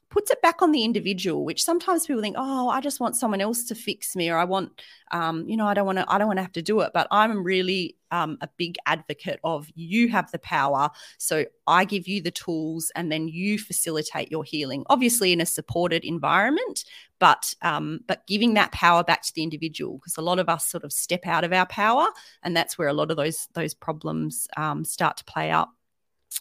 puts 0.09 0.31
it 0.31 0.41
back 0.41 0.61
on 0.61 0.71
the 0.71 0.83
individual 0.83 1.43
which 1.43 1.63
sometimes 1.63 2.05
people 2.05 2.21
think 2.21 2.35
oh 2.37 2.69
i 2.69 2.79
just 2.79 2.99
want 2.99 3.15
someone 3.15 3.41
else 3.41 3.63
to 3.63 3.75
fix 3.75 4.15
me 4.15 4.29
or 4.29 4.37
i 4.37 4.43
want 4.43 4.81
um, 5.11 5.47
you 5.47 5.57
know 5.57 5.67
i 5.67 5.73
don't 5.73 5.85
want 5.85 5.97
to 5.97 6.05
i 6.07 6.17
don't 6.17 6.27
want 6.27 6.37
to 6.37 6.43
have 6.43 6.51
to 6.51 6.61
do 6.61 6.79
it. 6.81 6.91
But 6.93 7.07
i'm 7.11 7.43
really 7.43 7.95
um, 8.11 8.37
a 8.39 8.47
big 8.55 8.77
advocate 8.85 9.39
of 9.43 9.67
you 9.75 10.07
have 10.09 10.31
the 10.31 10.39
power. 10.39 10.89
So 11.17 11.45
i 11.67 11.85
give 11.85 12.07
you 12.07 12.21
the 12.21 12.31
tools 12.31 12.91
and 12.95 13.11
then 13.11 13.27
you 13.27 13.57
facilitate 13.59 14.31
your 14.31 14.43
healing 14.43 14.83
obviously 14.87 15.33
in 15.33 15.41
a 15.41 15.45
supported 15.45 16.03
environment 16.03 16.85
but 17.19 17.53
um, 17.61 18.01
but 18.07 18.25
giving 18.27 18.53
that 18.55 18.71
power 18.71 19.03
back 19.03 19.21
to 19.23 19.33
the 19.33 19.43
individual 19.43 19.97
because 19.97 20.17
a 20.17 20.21
lot 20.21 20.39
of 20.39 20.49
us 20.49 20.65
sort 20.65 20.83
of 20.83 20.93
step 20.93 21.25
out 21.25 21.43
of 21.43 21.53
our 21.53 21.65
power 21.65 22.07
and 22.43 22.55
that's 22.55 22.77
where 22.77 22.87
a 22.87 22.93
lot 22.93 23.11
of 23.11 23.17
those 23.17 23.47
those 23.53 23.73
problems 23.73 24.47
um, 24.57 24.85
start 24.85 25.17
to 25.17 25.23
play 25.25 25.49
out 25.49 25.69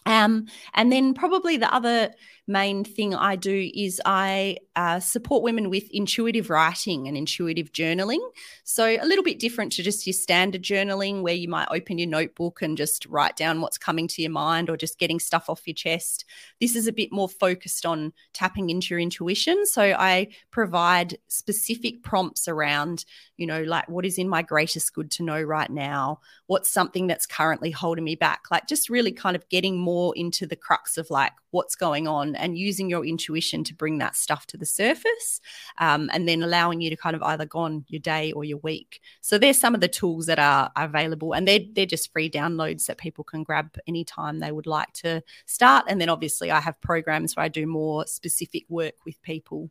um, 0.05 0.45
and 0.73 0.91
then 0.91 1.13
probably 1.13 1.57
the 1.57 1.73
other 1.73 2.11
main 2.47 2.83
thing 2.83 3.15
I 3.15 3.35
do 3.35 3.69
is 3.73 4.01
I 4.05 4.57
uh, 4.75 4.99
support 4.99 5.43
women 5.43 5.69
with 5.69 5.89
intuitive 5.91 6.49
writing 6.49 7.07
and 7.07 7.15
intuitive 7.15 7.71
journaling. 7.71 8.19
So, 8.63 8.85
a 8.85 9.05
little 9.05 9.23
bit 9.23 9.39
different 9.39 9.71
to 9.73 9.83
just 9.83 10.05
your 10.05 10.13
standard 10.13 10.61
journaling 10.63 11.21
where 11.21 11.33
you 11.33 11.47
might 11.47 11.67
open 11.71 11.97
your 11.97 12.09
notebook 12.09 12.61
and 12.61 12.77
just 12.77 13.05
write 13.05 13.35
down 13.35 13.61
what's 13.61 13.77
coming 13.77 14.07
to 14.09 14.21
your 14.21 14.31
mind 14.31 14.69
or 14.69 14.77
just 14.77 14.99
getting 14.99 15.19
stuff 15.19 15.49
off 15.49 15.65
your 15.65 15.73
chest. 15.73 16.25
This 16.59 16.75
is 16.75 16.87
a 16.87 16.93
bit 16.93 17.11
more 17.11 17.29
focused 17.29 17.85
on 17.85 18.13
tapping 18.33 18.69
into 18.69 18.93
your 18.93 18.99
intuition. 18.99 19.65
So, 19.65 19.83
I 19.83 20.29
provide 20.51 21.17
specific 21.27 22.03
prompts 22.03 22.47
around, 22.47 23.05
you 23.37 23.47
know, 23.47 23.63
like 23.63 23.87
what 23.87 24.05
is 24.05 24.17
in 24.17 24.27
my 24.27 24.41
greatest 24.41 24.93
good 24.93 25.11
to 25.11 25.23
know 25.23 25.41
right 25.41 25.69
now? 25.69 26.19
What's 26.47 26.69
something 26.69 27.07
that's 27.07 27.25
currently 27.25 27.71
holding 27.71 28.03
me 28.03 28.15
back? 28.15 28.43
Like, 28.51 28.67
just 28.67 28.89
really 28.89 29.11
kind 29.11 29.35
of 29.35 29.47
getting 29.49 29.77
more 29.77 30.13
into 30.15 30.45
the 30.45 30.55
crux 30.55 30.97
of 30.97 31.09
like 31.09 31.31
what's 31.55 31.75
going 31.75 32.05
on 32.05 32.35
and 32.35 32.57
using 32.57 32.89
your 32.89 33.05
intuition 33.05 33.63
to 33.63 33.73
bring 33.73 33.97
that 33.99 34.15
stuff 34.15 34.45
to 34.47 34.57
the 34.57 34.65
surface 34.65 35.39
um, 35.77 36.09
and 36.13 36.27
then 36.27 36.43
allowing 36.43 36.81
you 36.81 36.89
to 36.89 36.97
kind 36.97 37.15
of 37.15 37.23
either 37.23 37.45
go 37.45 37.59
on 37.59 37.85
your 37.87 38.01
day 38.01 38.33
or 38.33 38.43
your 38.43 38.57
week. 38.57 38.99
So 39.21 39.37
there's 39.37 39.57
some 39.57 39.73
of 39.73 39.79
the 39.79 39.87
tools 39.87 40.25
that 40.25 40.37
are 40.37 40.69
available 40.75 41.33
and 41.33 41.47
they're, 41.47 41.61
they're 41.73 41.85
just 41.85 42.11
free 42.11 42.29
downloads 42.29 42.87
that 42.87 42.97
people 42.97 43.23
can 43.23 43.43
grab 43.43 43.77
anytime 43.87 44.39
they 44.39 44.51
would 44.51 44.67
like 44.67 44.91
to 44.93 45.23
start. 45.45 45.85
And 45.87 45.99
then 46.01 46.09
obviously 46.09 46.51
I 46.51 46.59
have 46.59 46.79
programs 46.81 47.35
where 47.35 47.45
I 47.45 47.47
do 47.47 47.65
more 47.65 48.05
specific 48.05 48.65
work 48.67 48.95
with 49.05 49.21
people. 49.21 49.69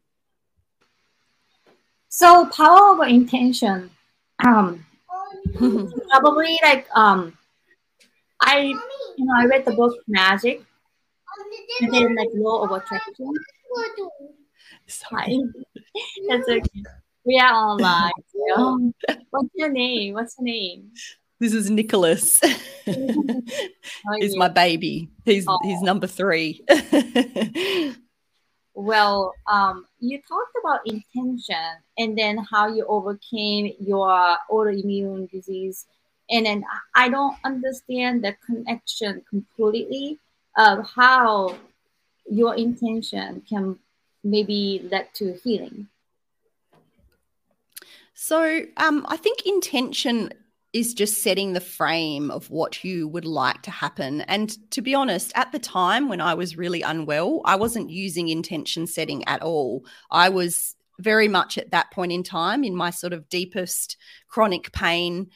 So 2.08 2.46
power 2.46 2.94
of 2.94 3.08
intention. 3.08 3.90
Um, 4.42 4.86
probably 6.10 6.58
like 6.62 6.86
um, 6.94 7.36
I 8.40 8.60
you 9.18 9.24
know 9.24 9.34
I 9.36 9.46
read 9.46 9.64
the 9.64 9.72
book 9.72 9.96
Magic 10.06 10.62
and 11.80 11.92
then 11.92 12.14
like 12.14 12.28
law 12.34 12.64
of 12.64 12.70
attraction. 12.72 13.32
Sorry. 14.86 15.40
That's 16.28 16.48
okay. 16.48 16.82
We 17.24 17.38
are 17.38 17.76
live. 17.78 18.12
What's 19.30 19.50
your 19.54 19.70
name? 19.70 20.14
What's 20.14 20.36
your 20.38 20.44
name? 20.44 20.92
This 21.40 21.52
is 21.52 21.70
Nicholas. 21.70 22.40
he's 22.84 24.36
my 24.36 24.48
baby. 24.48 25.10
He's 25.24 25.46
oh. 25.48 25.58
he's 25.62 25.80
number 25.82 26.06
three. 26.06 26.62
well, 28.74 29.32
um, 29.46 29.86
you 30.00 30.20
talked 30.28 30.56
about 30.62 30.80
intention 30.86 31.56
and 31.98 32.16
then 32.16 32.38
how 32.38 32.68
you 32.68 32.86
overcame 32.86 33.72
your 33.80 34.36
autoimmune 34.50 35.30
disease. 35.30 35.86
And 36.30 36.46
then 36.46 36.64
I 36.94 37.08
don't 37.08 37.36
understand 37.44 38.24
the 38.24 38.36
connection 38.46 39.22
completely 39.28 40.18
of 40.56 40.86
how 40.94 41.56
your 42.30 42.54
intention 42.54 43.42
can 43.48 43.78
maybe 44.22 44.86
lead 44.90 45.08
to 45.14 45.34
healing. 45.44 45.88
So 48.14 48.62
um, 48.76 49.04
I 49.08 49.16
think 49.16 49.44
intention 49.44 50.32
is 50.72 50.92
just 50.92 51.22
setting 51.22 51.52
the 51.52 51.60
frame 51.60 52.30
of 52.30 52.50
what 52.50 52.82
you 52.82 53.06
would 53.06 53.24
like 53.24 53.62
to 53.62 53.70
happen. 53.70 54.22
And 54.22 54.50
to 54.72 54.82
be 54.82 54.94
honest, 54.94 55.30
at 55.36 55.52
the 55.52 55.58
time 55.58 56.08
when 56.08 56.20
I 56.20 56.34
was 56.34 56.56
really 56.56 56.82
unwell, 56.82 57.42
I 57.44 57.56
wasn't 57.56 57.90
using 57.90 58.28
intention 58.28 58.86
setting 58.86 59.22
at 59.28 59.40
all. 59.40 59.84
I 60.10 60.30
was 60.30 60.74
very 60.98 61.28
much 61.28 61.58
at 61.58 61.70
that 61.70 61.90
point 61.92 62.12
in 62.12 62.22
time 62.22 62.64
in 62.64 62.74
my 62.74 62.90
sort 62.90 63.12
of 63.12 63.28
deepest 63.28 63.96
chronic 64.28 64.72
pain. 64.72 65.28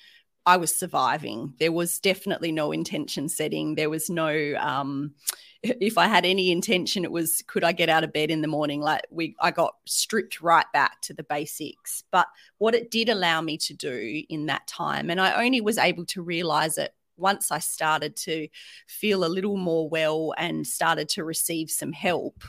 I 0.48 0.56
was 0.56 0.74
surviving. 0.74 1.52
There 1.58 1.72
was 1.72 1.98
definitely 1.98 2.52
no 2.52 2.72
intention 2.72 3.28
setting. 3.28 3.74
There 3.74 3.90
was 3.90 4.08
no, 4.08 4.54
um, 4.58 5.12
if 5.62 5.98
I 5.98 6.08
had 6.08 6.24
any 6.24 6.50
intention, 6.50 7.04
it 7.04 7.12
was 7.12 7.44
could 7.46 7.64
I 7.64 7.72
get 7.72 7.90
out 7.90 8.02
of 8.02 8.14
bed 8.14 8.30
in 8.30 8.40
the 8.40 8.48
morning? 8.48 8.80
Like 8.80 9.02
we, 9.10 9.36
I 9.40 9.50
got 9.50 9.74
stripped 9.84 10.40
right 10.40 10.64
back 10.72 11.02
to 11.02 11.12
the 11.12 11.22
basics. 11.22 12.02
But 12.10 12.28
what 12.56 12.74
it 12.74 12.90
did 12.90 13.10
allow 13.10 13.42
me 13.42 13.58
to 13.58 13.74
do 13.74 14.22
in 14.30 14.46
that 14.46 14.66
time, 14.66 15.10
and 15.10 15.20
I 15.20 15.44
only 15.44 15.60
was 15.60 15.76
able 15.76 16.06
to 16.06 16.22
realize 16.22 16.78
it 16.78 16.94
once 17.18 17.52
I 17.52 17.58
started 17.58 18.16
to 18.16 18.48
feel 18.86 19.26
a 19.26 19.28
little 19.28 19.58
more 19.58 19.86
well 19.86 20.32
and 20.38 20.66
started 20.66 21.10
to 21.10 21.24
receive 21.24 21.68
some 21.70 21.92
help. 21.92 22.42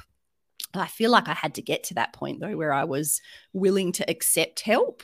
I 0.73 0.87
feel 0.87 1.11
like 1.11 1.27
I 1.27 1.33
had 1.33 1.55
to 1.55 1.61
get 1.61 1.83
to 1.85 1.95
that 1.95 2.13
point 2.13 2.39
though, 2.39 2.55
where 2.55 2.71
I 2.71 2.85
was 2.85 3.21
willing 3.51 3.91
to 3.93 4.09
accept 4.09 4.61
help 4.61 5.03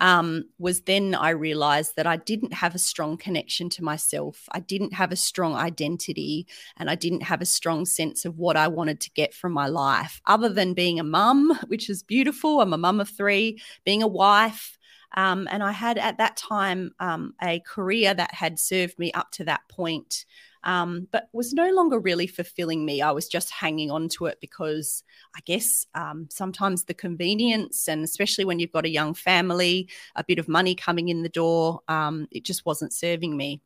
um, 0.00 0.44
was 0.58 0.80
then 0.82 1.14
I 1.14 1.30
realized 1.30 1.96
that 1.96 2.06
I 2.06 2.16
didn't 2.16 2.54
have 2.54 2.74
a 2.74 2.78
strong 2.78 3.16
connection 3.18 3.68
to 3.70 3.84
myself. 3.84 4.48
I 4.50 4.60
didn't 4.60 4.94
have 4.94 5.12
a 5.12 5.16
strong 5.16 5.54
identity 5.54 6.46
and 6.78 6.90
I 6.90 6.94
didn't 6.94 7.22
have 7.22 7.42
a 7.42 7.46
strong 7.46 7.84
sense 7.84 8.24
of 8.24 8.38
what 8.38 8.56
I 8.56 8.68
wanted 8.68 9.00
to 9.00 9.10
get 9.10 9.34
from 9.34 9.52
my 9.52 9.66
life, 9.66 10.20
other 10.26 10.48
than 10.48 10.74
being 10.74 10.98
a 10.98 11.04
mum, 11.04 11.58
which 11.68 11.90
is 11.90 12.02
beautiful. 12.02 12.60
I'm 12.60 12.72
a 12.72 12.78
mum 12.78 13.00
of 13.00 13.10
three, 13.10 13.60
being 13.84 14.02
a 14.02 14.08
wife. 14.08 14.78
Um, 15.16 15.48
and 15.50 15.62
I 15.62 15.72
had 15.72 15.98
at 15.98 16.18
that 16.18 16.36
time 16.36 16.92
um, 17.00 17.34
a 17.42 17.60
career 17.60 18.14
that 18.14 18.32
had 18.32 18.58
served 18.58 18.98
me 18.98 19.12
up 19.12 19.32
to 19.32 19.44
that 19.44 19.62
point 19.68 20.24
um, 20.64 21.08
but 21.10 21.28
was 21.32 21.52
no 21.52 21.70
longer 21.70 21.98
really 21.98 22.26
fulfilling 22.26 22.84
me. 22.84 23.02
I 23.02 23.10
was 23.12 23.28
just 23.28 23.50
hanging 23.50 23.90
on 23.90 24.08
to 24.10 24.26
it 24.26 24.38
because 24.40 25.02
I 25.36 25.40
guess 25.44 25.86
um, 25.94 26.28
sometimes 26.30 26.84
the 26.84 26.94
convenience, 26.94 27.88
and 27.88 28.04
especially 28.04 28.44
when 28.44 28.58
you've 28.58 28.72
got 28.72 28.84
a 28.84 28.90
young 28.90 29.14
family, 29.14 29.88
a 30.16 30.24
bit 30.24 30.38
of 30.38 30.48
money 30.48 30.74
coming 30.74 31.08
in 31.08 31.22
the 31.22 31.28
door, 31.28 31.80
um, 31.88 32.28
it 32.30 32.44
just 32.44 32.66
wasn't 32.66 32.92
serving 32.92 33.36
me. 33.36 33.60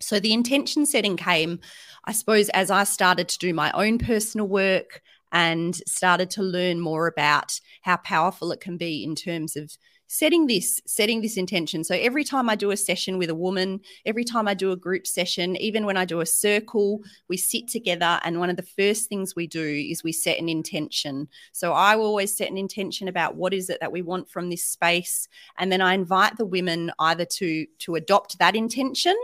So 0.00 0.20
the 0.20 0.32
intention 0.32 0.86
setting 0.86 1.16
came, 1.16 1.60
I 2.04 2.12
suppose, 2.12 2.48
as 2.50 2.70
I 2.70 2.84
started 2.84 3.28
to 3.28 3.38
do 3.38 3.52
my 3.52 3.72
own 3.72 3.98
personal 3.98 4.46
work 4.46 5.02
and 5.32 5.74
started 5.86 6.30
to 6.30 6.42
learn 6.42 6.80
more 6.80 7.06
about 7.06 7.60
how 7.82 7.96
powerful 7.98 8.52
it 8.52 8.60
can 8.60 8.76
be 8.76 9.04
in 9.04 9.14
terms 9.14 9.56
of 9.56 9.76
setting 10.08 10.46
this 10.46 10.80
setting 10.86 11.20
this 11.20 11.36
intention. 11.36 11.84
So 11.84 11.94
every 11.94 12.24
time 12.24 12.48
i 12.48 12.56
do 12.56 12.70
a 12.70 12.76
session 12.76 13.18
with 13.18 13.30
a 13.30 13.34
woman 13.34 13.80
every 14.06 14.24
time 14.24 14.48
i 14.48 14.54
do 14.54 14.72
a 14.72 14.76
group 14.76 15.06
session 15.06 15.56
even 15.56 15.84
when 15.84 15.96
i 15.96 16.04
do 16.04 16.20
a 16.20 16.26
circle 16.26 17.02
we 17.28 17.36
sit 17.36 17.68
together 17.68 18.18
and 18.24 18.40
one 18.40 18.50
of 18.50 18.56
the 18.56 18.62
first 18.62 19.08
things 19.08 19.36
we 19.36 19.46
do 19.46 19.62
is 19.62 20.02
we 20.02 20.12
set 20.12 20.38
an 20.38 20.48
intention. 20.48 21.28
So 21.52 21.72
i 21.72 21.94
will 21.94 22.06
always 22.06 22.36
set 22.36 22.50
an 22.50 22.58
intention 22.58 23.06
about 23.06 23.36
what 23.36 23.54
is 23.54 23.70
it 23.70 23.80
that 23.80 23.92
we 23.92 24.02
want 24.02 24.30
from 24.30 24.48
this 24.50 24.64
space. 24.64 25.28
And 25.58 25.70
then 25.70 25.82
i 25.82 25.92
invite 25.94 26.38
the 26.38 26.46
women 26.46 26.90
either 26.98 27.26
to 27.26 27.66
to 27.80 27.94
adopt 27.94 28.38
that 28.38 28.56
intention 28.56 29.16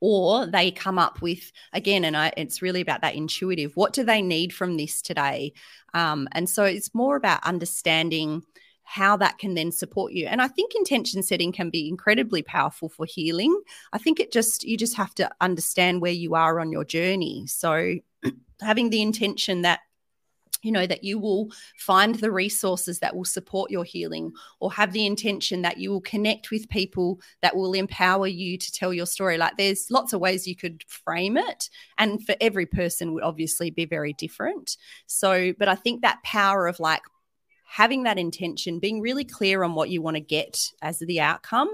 or 0.00 0.46
they 0.46 0.70
come 0.70 0.98
up 0.98 1.22
with 1.22 1.52
again 1.72 2.04
and 2.04 2.16
I, 2.16 2.32
it's 2.36 2.62
really 2.62 2.80
about 2.80 3.02
that 3.02 3.14
intuitive 3.14 3.74
what 3.74 3.92
do 3.92 4.04
they 4.04 4.22
need 4.22 4.54
from 4.54 4.76
this 4.76 5.02
today? 5.02 5.52
Um, 5.94 6.28
and 6.32 6.48
so 6.48 6.64
it's 6.64 6.94
more 6.94 7.16
about 7.16 7.44
understanding 7.44 8.42
how 8.84 9.16
that 9.16 9.38
can 9.38 9.54
then 9.54 9.72
support 9.72 10.12
you. 10.12 10.26
And 10.26 10.42
I 10.42 10.48
think 10.48 10.74
intention 10.74 11.22
setting 11.22 11.52
can 11.52 11.70
be 11.70 11.88
incredibly 11.88 12.42
powerful 12.42 12.88
for 12.88 13.06
healing. 13.06 13.58
I 13.92 13.98
think 13.98 14.20
it 14.20 14.32
just, 14.32 14.64
you 14.64 14.76
just 14.76 14.96
have 14.96 15.14
to 15.16 15.30
understand 15.40 16.00
where 16.00 16.12
you 16.12 16.34
are 16.34 16.60
on 16.60 16.72
your 16.72 16.84
journey. 16.84 17.46
So 17.46 17.94
having 18.60 18.90
the 18.90 19.02
intention 19.02 19.62
that 19.62 19.80
you 20.62 20.70
know 20.70 20.86
that 20.86 21.04
you 21.04 21.18
will 21.18 21.50
find 21.76 22.14
the 22.16 22.30
resources 22.30 23.00
that 23.00 23.14
will 23.14 23.24
support 23.24 23.70
your 23.70 23.84
healing 23.84 24.32
or 24.60 24.72
have 24.72 24.92
the 24.92 25.06
intention 25.06 25.62
that 25.62 25.78
you 25.78 25.90
will 25.90 26.00
connect 26.00 26.50
with 26.50 26.68
people 26.68 27.20
that 27.42 27.56
will 27.56 27.72
empower 27.74 28.26
you 28.26 28.56
to 28.56 28.72
tell 28.72 28.92
your 28.94 29.06
story 29.06 29.36
like 29.36 29.56
there's 29.56 29.90
lots 29.90 30.12
of 30.12 30.20
ways 30.20 30.46
you 30.46 30.56
could 30.56 30.82
frame 30.86 31.36
it 31.36 31.68
and 31.98 32.24
for 32.24 32.34
every 32.40 32.66
person 32.66 33.12
would 33.12 33.24
obviously 33.24 33.70
be 33.70 33.84
very 33.84 34.12
different 34.12 34.76
so 35.06 35.52
but 35.58 35.68
i 35.68 35.74
think 35.74 36.00
that 36.00 36.22
power 36.22 36.66
of 36.66 36.78
like 36.80 37.02
having 37.72 38.02
that 38.02 38.18
intention, 38.18 38.78
being 38.78 39.00
really 39.00 39.24
clear 39.24 39.62
on 39.62 39.74
what 39.74 39.88
you 39.88 40.02
want 40.02 40.14
to 40.14 40.20
get 40.20 40.70
as 40.82 40.98
the 40.98 41.18
outcome, 41.18 41.70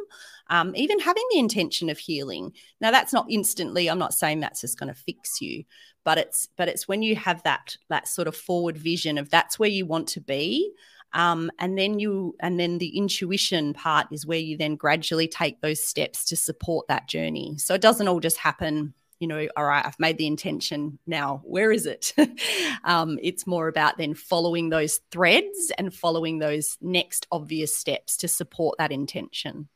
um, 0.49 0.73
even 0.77 1.01
having 1.01 1.25
the 1.33 1.41
intention 1.41 1.91
of 1.91 1.99
healing. 1.99 2.53
Now, 2.81 2.93
that's 2.93 3.13
not 3.13 3.27
instantly. 3.29 3.91
I'm 3.91 3.99
not 3.99 4.15
saying 4.15 4.39
that's 4.39 4.61
just 4.61 4.79
going 4.79 4.95
to 4.95 5.01
fix 5.01 5.41
you, 5.41 5.65
but 6.05 6.17
it's 6.17 6.47
but 6.57 6.69
it's 6.69 6.87
when 6.87 7.03
you 7.03 7.17
have 7.17 7.43
that 7.43 7.77
that 7.89 8.07
sort 8.07 8.29
of 8.29 8.37
forward 8.37 8.79
vision 8.79 9.19
of 9.19 9.29
that's 9.29 9.59
where 9.59 9.69
you 9.69 9.87
want 9.87 10.07
to 10.11 10.21
be. 10.21 10.73
Um, 11.15 11.51
and 11.59 11.77
then 11.77 11.99
you 11.99 12.37
and 12.39 12.61
then 12.61 12.79
the 12.79 12.97
intuition 12.97 13.75
part 13.75 14.07
is 14.13 14.25
where 14.25 14.39
you 14.39 14.57
then 14.57 14.77
gradually 14.77 15.27
take 15.27 15.61
those 15.63 15.83
steps 15.83 16.25
to 16.27 16.37
support 16.37 16.87
that 16.89 17.09
journey 17.09 17.57
so 17.57 17.73
it 17.73 17.81
doesn't 17.81 18.09
all 18.09 18.21
just 18.21 18.37
happen 18.37 18.93
you 19.21 19.27
know, 19.27 19.49
all 19.57 19.65
right, 19.65 19.85
I've 19.85 19.99
made 19.99 20.19
the 20.19 20.27
intention. 20.27 20.99
Now, 21.07 21.41
where 21.45 21.73
is 21.73 21.87
it? 21.87 22.15
um, 22.85 23.19
it's 23.23 23.47
more 23.47 23.69
about 23.69 23.99
then 23.99 24.15
following 24.15 24.69
those 24.69 25.01
threads 25.11 25.73
and 25.77 25.93
following 25.93 26.39
those 26.39 26.77
next 26.81 27.27
obvious 27.33 27.77
steps 27.77 28.17
to 28.19 28.29
support 28.29 28.79
that 28.79 28.93
intention. 28.93 29.69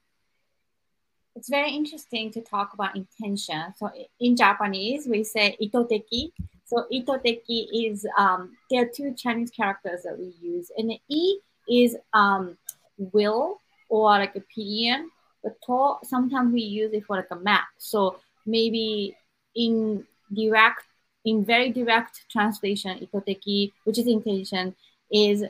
It's 1.34 1.48
very 1.48 1.72
interesting 1.72 2.30
to 2.32 2.40
talk 2.40 2.74
about 2.74 2.94
intention. 2.94 3.74
So 3.78 3.90
in 4.20 4.36
Japanese, 4.36 5.06
we 5.06 5.24
say 5.24 5.56
itoteki. 5.60 6.30
So 6.64 6.86
itoteki 6.92 7.66
is 7.72 8.06
um, 8.18 8.56
there 8.70 8.82
are 8.82 8.90
two 8.94 9.14
Chinese 9.14 9.50
characters 9.50 10.02
that 10.04 10.18
we 10.18 10.34
use, 10.40 10.70
and 10.76 10.90
the 10.90 11.00
i 11.10 11.36
is 11.68 11.96
um, 12.12 12.56
will 12.98 13.60
or 13.88 14.10
like 14.10 14.36
a 14.36 14.38
opinion. 14.38 15.10
But 15.42 15.56
to 15.66 15.98
sometimes 16.04 16.52
we 16.52 16.60
use 16.60 16.92
it 16.92 17.04
for 17.06 17.16
like 17.16 17.30
a 17.30 17.36
map. 17.36 17.64
So 17.78 18.20
maybe 18.46 19.16
in 19.54 20.04
direct, 20.32 20.84
in 21.24 21.44
very 21.44 21.70
direct 21.70 22.24
translation, 22.30 22.98
itoteki, 22.98 23.72
which 23.84 23.98
is 23.98 24.06
intention, 24.06 24.74
is 25.10 25.44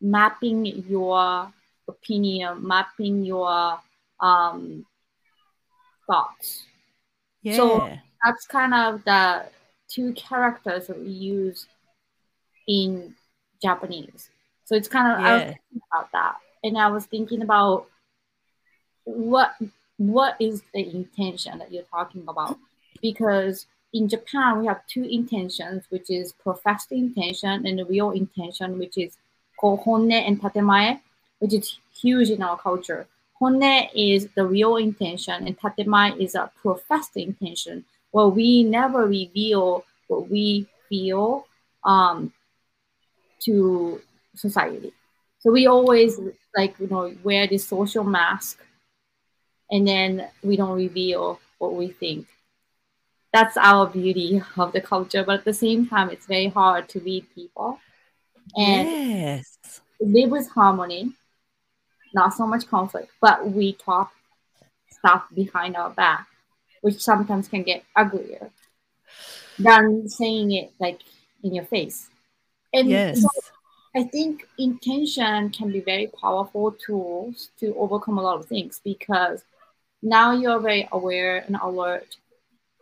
mapping 0.00 0.66
your 0.66 1.52
opinion, 1.88 2.66
mapping 2.66 3.24
your 3.24 3.78
um, 4.20 4.84
thoughts. 6.06 6.64
Yeah. 7.42 7.56
So 7.56 7.98
that's 8.24 8.46
kind 8.46 8.74
of 8.74 9.04
the 9.04 9.46
two 9.88 10.12
characters 10.12 10.86
that 10.86 10.98
we 10.98 11.10
use 11.10 11.66
in 12.68 13.14
Japanese. 13.62 14.30
So 14.64 14.74
it's 14.76 14.88
kind 14.88 15.12
of 15.12 15.20
yeah. 15.20 15.26
I 15.26 15.34
was 15.34 15.42
thinking 15.42 15.80
about 15.92 16.12
that, 16.12 16.36
and 16.62 16.78
I 16.78 16.88
was 16.88 17.06
thinking 17.06 17.42
about 17.42 17.86
what 19.04 19.54
what 19.96 20.36
is 20.40 20.62
the 20.72 20.88
intention 20.94 21.58
that 21.58 21.72
you're 21.72 21.82
talking 21.84 22.24
about 22.26 22.56
because 23.02 23.66
in 23.92 24.08
Japan 24.08 24.60
we 24.60 24.66
have 24.66 24.86
two 24.86 25.04
intentions, 25.04 25.84
which 25.90 26.10
is 26.10 26.32
professed 26.32 26.92
intention 26.92 27.66
and 27.66 27.78
the 27.78 27.84
real 27.84 28.10
intention, 28.10 28.78
which 28.78 28.96
is 28.96 29.16
called 29.56 29.80
honne 29.80 30.12
and 30.12 30.40
tatemae, 30.40 31.00
which 31.38 31.54
is 31.54 31.78
huge 32.00 32.30
in 32.30 32.42
our 32.42 32.56
culture. 32.56 33.06
Honne 33.40 33.88
is 33.94 34.28
the 34.34 34.44
real 34.44 34.76
intention, 34.76 35.46
and 35.46 35.58
tatemae 35.58 36.16
is 36.18 36.34
a 36.34 36.50
professed 36.60 37.16
intention. 37.16 37.84
Well, 38.12 38.30
we 38.30 38.62
never 38.64 39.06
reveal 39.06 39.84
what 40.08 40.28
we 40.28 40.66
feel 40.88 41.46
um, 41.84 42.32
to 43.40 44.00
society. 44.36 44.92
So 45.38 45.50
we 45.50 45.66
always 45.66 46.20
like 46.54 46.78
you 46.78 46.88
know 46.88 47.14
wear 47.24 47.46
this 47.46 47.66
social 47.66 48.04
mask, 48.04 48.58
and 49.70 49.88
then 49.88 50.28
we 50.42 50.56
don't 50.56 50.76
reveal 50.76 51.40
what 51.58 51.74
we 51.74 51.88
think 51.88 52.26
that's 53.32 53.56
our 53.56 53.86
beauty 53.86 54.42
of 54.56 54.72
the 54.72 54.80
culture. 54.80 55.24
But 55.24 55.40
at 55.40 55.44
the 55.44 55.52
same 55.52 55.86
time, 55.86 56.10
it's 56.10 56.26
very 56.26 56.48
hard 56.48 56.88
to 56.90 57.00
read 57.00 57.26
people. 57.34 57.78
and 58.56 58.88
yes. 58.88 59.80
live 60.00 60.30
with 60.30 60.48
harmony, 60.50 61.12
not 62.14 62.34
so 62.34 62.46
much 62.46 62.66
conflict, 62.66 63.12
but 63.20 63.48
we 63.48 63.74
talk 63.74 64.12
stuff 64.90 65.24
behind 65.34 65.76
our 65.76 65.90
back, 65.90 66.26
which 66.80 67.00
sometimes 67.00 67.48
can 67.48 67.62
get 67.62 67.84
uglier 67.94 68.50
than 69.58 70.08
saying 70.08 70.52
it 70.52 70.72
like 70.80 71.00
in 71.42 71.54
your 71.54 71.64
face. 71.64 72.08
And 72.72 72.88
yes. 72.88 73.22
so 73.22 73.28
I 73.94 74.04
think 74.04 74.46
intention 74.58 75.50
can 75.50 75.70
be 75.70 75.80
very 75.80 76.08
powerful 76.08 76.72
tools 76.72 77.50
to 77.58 77.74
overcome 77.76 78.18
a 78.18 78.22
lot 78.22 78.38
of 78.38 78.46
things 78.46 78.80
because 78.82 79.44
now 80.02 80.32
you're 80.32 80.60
very 80.60 80.88
aware 80.92 81.44
and 81.46 81.56
alert 81.56 82.16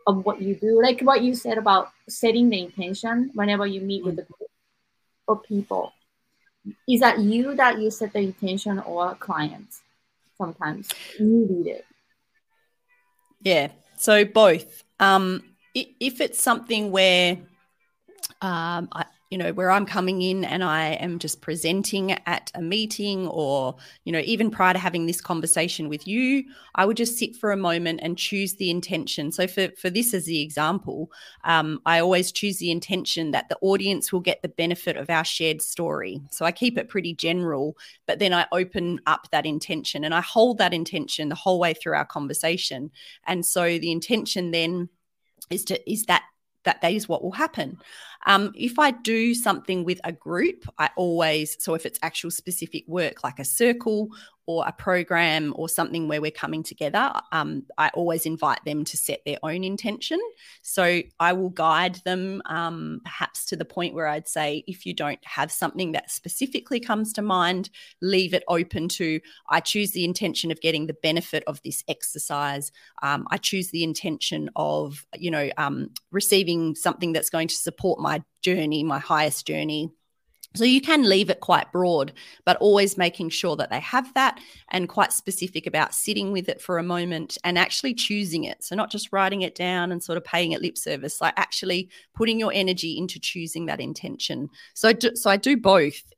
of 0.09 0.25
what 0.25 0.41
you 0.41 0.55
do. 0.55 0.81
Like 0.81 1.01
what 1.01 1.21
you 1.21 1.35
said 1.35 1.59
about 1.59 1.89
setting 2.07 2.49
the 2.49 2.59
intention 2.59 3.29
whenever 3.35 3.65
you 3.67 3.81
meet 3.81 4.03
with 4.03 4.17
a 4.17 4.23
group 4.23 4.49
of 5.27 5.43
people. 5.43 5.93
Is 6.87 7.01
that 7.01 7.19
you 7.19 7.55
that 7.55 7.79
you 7.79 7.91
set 7.91 8.13
the 8.13 8.19
intention 8.19 8.79
or 8.79 9.15
clients? 9.15 9.81
Sometimes 10.35 10.89
you 11.19 11.47
lead 11.49 11.67
it. 11.67 11.85
Yeah. 13.41 13.69
So 13.97 14.25
both. 14.25 14.83
Um, 14.99 15.43
if 15.75 16.19
it's 16.19 16.41
something 16.41 16.91
where 16.91 17.37
um, 18.41 18.89
I, 18.91 19.05
you 19.29 19.37
know, 19.37 19.53
where 19.53 19.69
I'm 19.69 19.85
coming 19.85 20.23
in 20.23 20.43
and 20.43 20.63
I 20.63 20.93
am 20.93 21.19
just 21.19 21.39
presenting 21.39 22.13
at 22.25 22.51
a 22.55 22.61
meeting 22.61 23.27
or, 23.27 23.75
you 24.03 24.11
know, 24.11 24.21
even 24.25 24.49
prior 24.49 24.73
to 24.73 24.79
having 24.79 25.05
this 25.05 25.21
conversation 25.21 25.87
with 25.87 26.07
you, 26.07 26.45
I 26.73 26.85
would 26.85 26.97
just 26.97 27.17
sit 27.17 27.35
for 27.35 27.51
a 27.51 27.57
moment 27.57 27.99
and 28.01 28.17
choose 28.17 28.55
the 28.55 28.71
intention. 28.71 29.31
So 29.31 29.45
for, 29.45 29.69
for 29.77 29.91
this 29.91 30.15
as 30.15 30.25
the 30.25 30.41
example, 30.41 31.11
um, 31.43 31.79
I 31.85 31.99
always 31.99 32.31
choose 32.31 32.57
the 32.57 32.71
intention 32.71 33.29
that 33.31 33.49
the 33.49 33.57
audience 33.61 34.11
will 34.11 34.19
get 34.19 34.41
the 34.41 34.49
benefit 34.49 34.97
of 34.97 35.11
our 35.11 35.25
shared 35.25 35.61
story. 35.61 36.21
So 36.31 36.43
I 36.43 36.51
keep 36.51 36.79
it 36.79 36.89
pretty 36.89 37.13
general, 37.13 37.77
but 38.07 38.17
then 38.17 38.33
I 38.33 38.47
open 38.51 38.99
up 39.05 39.27
that 39.31 39.45
intention 39.45 40.03
and 40.03 40.13
I 40.13 40.21
hold 40.21 40.57
that 40.57 40.73
intention 40.73 41.29
the 41.29 41.35
whole 41.35 41.59
way 41.59 41.75
through 41.75 41.93
our 41.93 42.05
conversation. 42.05 42.89
And 43.27 43.45
so 43.45 43.77
the 43.77 43.91
intention 43.91 44.49
then 44.49 44.89
is 45.51 45.65
to 45.65 45.91
is 45.91 46.05
that 46.05 46.23
that 46.65 46.81
that 46.81 46.93
is 46.93 47.07
what 47.07 47.23
will 47.23 47.31
happen. 47.31 47.77
Um, 48.25 48.51
if 48.55 48.79
I 48.79 48.91
do 48.91 49.33
something 49.33 49.83
with 49.83 49.99
a 50.03 50.11
group, 50.11 50.65
I 50.77 50.89
always, 50.95 51.55
so 51.63 51.73
if 51.73 51.85
it's 51.85 51.99
actual 52.01 52.31
specific 52.31 52.83
work 52.87 53.23
like 53.23 53.39
a 53.39 53.45
circle 53.45 54.09
or 54.45 54.65
a 54.67 54.71
program 54.71 55.53
or 55.57 55.69
something 55.69 56.07
where 56.07 56.19
we're 56.19 56.31
coming 56.31 56.63
together, 56.63 57.13
um, 57.31 57.61
I 57.77 57.89
always 57.93 58.25
invite 58.25 58.65
them 58.65 58.83
to 58.83 58.97
set 58.97 59.19
their 59.23 59.37
own 59.43 59.63
intention. 59.63 60.19
So 60.63 61.03
I 61.19 61.33
will 61.33 61.51
guide 61.51 61.97
them 62.03 62.41
um, 62.47 63.01
perhaps 63.05 63.45
to 63.45 63.55
the 63.55 63.63
point 63.63 63.93
where 63.93 64.07
I'd 64.07 64.27
say, 64.27 64.63
if 64.65 64.87
you 64.87 64.95
don't 64.95 65.23
have 65.23 65.51
something 65.51 65.91
that 65.91 66.09
specifically 66.09 66.79
comes 66.79 67.13
to 67.13 67.21
mind, 67.21 67.69
leave 68.01 68.33
it 68.33 68.43
open 68.47 68.89
to 68.89 69.19
I 69.49 69.59
choose 69.59 69.91
the 69.91 70.03
intention 70.03 70.49
of 70.49 70.59
getting 70.61 70.87
the 70.87 70.97
benefit 71.03 71.43
of 71.45 71.61
this 71.61 71.83
exercise. 71.87 72.71
Um, 73.03 73.27
I 73.29 73.37
choose 73.37 73.69
the 73.69 73.83
intention 73.83 74.49
of, 74.55 75.05
you 75.15 75.29
know, 75.29 75.51
um, 75.57 75.91
receiving 76.09 76.73
something 76.73 77.13
that's 77.13 77.29
going 77.29 77.49
to 77.49 77.55
support 77.55 77.99
my 77.99 78.08
journey, 78.41 78.83
my 78.83 78.99
highest 78.99 79.45
journey 79.45 79.91
so 80.55 80.63
you 80.63 80.81
can 80.81 81.07
leave 81.07 81.29
it 81.29 81.41
quite 81.41 81.71
broad, 81.71 82.11
but 82.43 82.57
always 82.57 82.97
making 82.97 83.29
sure 83.29 83.55
that 83.55 83.69
they 83.69 83.79
have 83.81 84.11
that 84.15 84.39
and 84.69 84.89
quite 84.89 85.13
specific 85.13 85.67
about 85.67 85.93
sitting 85.93 86.31
with 86.31 86.49
it 86.49 86.59
for 86.59 86.79
a 86.79 86.83
moment 86.83 87.37
and 87.43 87.57
actually 87.57 87.93
choosing 87.93 88.45
it. 88.45 88.63
So 88.63 88.75
not 88.75 88.89
just 88.89 89.13
writing 89.13 89.43
it 89.43 89.53
down 89.53 89.91
and 89.91 90.03
sort 90.03 90.17
of 90.17 90.23
paying 90.23 90.53
it 90.53 90.61
lip 90.61 90.75
service, 90.75 91.21
like 91.21 91.35
actually 91.37 91.89
putting 92.15 92.39
your 92.39 92.51
energy 92.51 92.97
into 92.97 93.19
choosing 93.19 93.67
that 93.67 93.79
intention. 93.79 94.49
So 94.73 94.91
do, 94.91 95.15
so 95.15 95.29
I 95.29 95.37
do 95.37 95.55
both. 95.55 96.01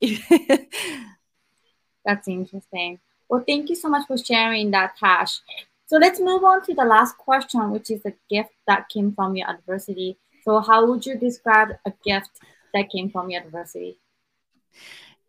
That's 2.04 2.26
interesting. 2.26 3.00
Well, 3.28 3.44
thank 3.46 3.68
you 3.68 3.76
so 3.76 3.90
much 3.90 4.06
for 4.06 4.16
sharing 4.16 4.70
that, 4.70 4.96
Tash. 4.96 5.40
So 5.86 5.98
let's 5.98 6.20
move 6.20 6.42
on 6.42 6.64
to 6.64 6.74
the 6.74 6.86
last 6.86 7.18
question, 7.18 7.70
which 7.70 7.90
is 7.90 8.00
a 8.06 8.14
gift 8.30 8.54
that 8.66 8.88
came 8.88 9.12
from 9.12 9.36
your 9.36 9.50
adversity. 9.50 10.16
So 10.44 10.60
how 10.60 10.86
would 10.86 11.06
you 11.06 11.16
describe 11.18 11.68
a 11.86 11.92
gift 12.04 12.40
that 12.74 12.90
came 12.90 13.10
from 13.10 13.30
your 13.30 13.42
adversity? 13.42 13.98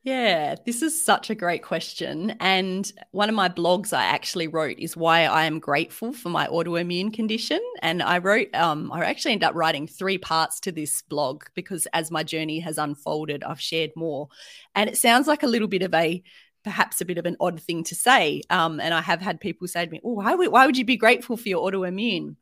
Yeah, 0.04 0.56
this 0.66 0.82
is 0.82 1.02
such 1.02 1.30
a 1.30 1.36
great 1.36 1.64
question. 1.64 2.36
And 2.42 2.92
one 3.12 3.30
of 3.30 3.36
my 3.36 3.48
blogs 3.48 3.94
I 3.94 4.04
actually 4.04 4.48
wrote 4.50 4.78
is 4.78 4.98
why 4.98 5.22
I 5.24 5.46
am 5.46 5.60
grateful 5.60 6.12
for 6.12 6.28
my 6.28 6.46
autoimmune 6.48 7.14
condition. 7.14 7.62
And 7.82 8.04
I 8.04 8.18
wrote, 8.18 8.54
um, 8.54 8.92
I 8.92 9.06
actually 9.06 9.32
ended 9.32 9.48
up 9.48 9.56
writing 9.56 9.88
three 9.88 10.18
parts 10.18 10.60
to 10.62 10.74
this 10.74 11.04
blog 11.04 11.46
because 11.56 11.88
as 11.94 12.12
my 12.12 12.22
journey 12.22 12.60
has 12.60 12.78
unfolded, 12.78 13.46
I've 13.46 13.62
shared 13.62 13.92
more. 13.96 14.28
And 14.76 14.90
it 14.90 14.98
sounds 14.98 15.26
like 15.26 15.44
a 15.44 15.48
little 15.48 15.70
bit 15.70 15.84
of 15.84 15.94
a 15.94 16.22
perhaps 16.66 17.00
a 17.00 17.06
bit 17.06 17.18
of 17.18 17.26
an 17.26 17.38
odd 17.40 17.62
thing 17.62 17.84
to 17.86 17.96
say. 17.96 18.42
Um, 18.50 18.82
and 18.82 18.94
I 18.94 19.02
have 19.02 19.22
had 19.22 19.40
people 19.40 19.68
say 19.70 19.86
to 19.86 19.92
me, 19.92 20.02
Oh, 20.04 20.14
why 20.14 20.36
would, 20.36 20.52
why 20.52 20.66
would 20.66 20.78
you 20.78 20.86
be 20.86 20.98
grateful 20.98 21.38
for 21.38 21.48
your 21.48 21.72
autoimmune? 21.72 22.36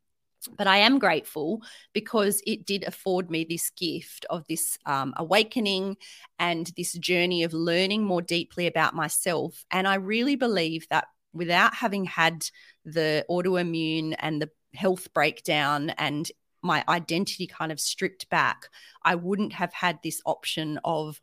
But 0.58 0.67
I 0.67 0.77
am 0.77 0.99
grateful 0.99 1.62
because 1.93 2.41
it 2.45 2.65
did 2.65 2.84
afford 2.84 3.30
me 3.30 3.45
this 3.45 3.69
gift 3.71 4.25
of 4.30 4.45
this 4.47 4.77
um, 4.86 5.13
awakening 5.17 5.97
and 6.39 6.71
this 6.77 6.93
journey 6.93 7.43
of 7.43 7.54
learning 7.54 8.04
more 8.04 8.21
deeply 8.21 8.67
about 8.67 8.95
myself. 8.95 9.65
And 9.71 9.88
I 9.88 9.95
really 9.95 10.36
believe 10.36 10.88
that 10.89 11.08
without 11.34 11.73
having 11.73 12.06
had 12.06 12.45
the 12.86 13.25
autoimmune 13.30 14.15
and 14.19 14.41
the 14.41 14.49
health 14.73 15.13
breakdown 15.13 15.91
and 15.91 16.32
my 16.63 16.84
identity 16.88 17.47
kind 17.47 17.71
of 17.71 17.80
stripped 17.80 18.30
back, 18.30 18.69
I 19.04 19.15
wouldn't 19.15 19.54
have 19.54 19.73
had 19.73 19.99
this 20.04 20.21
option 20.25 20.80
of 20.84 21.19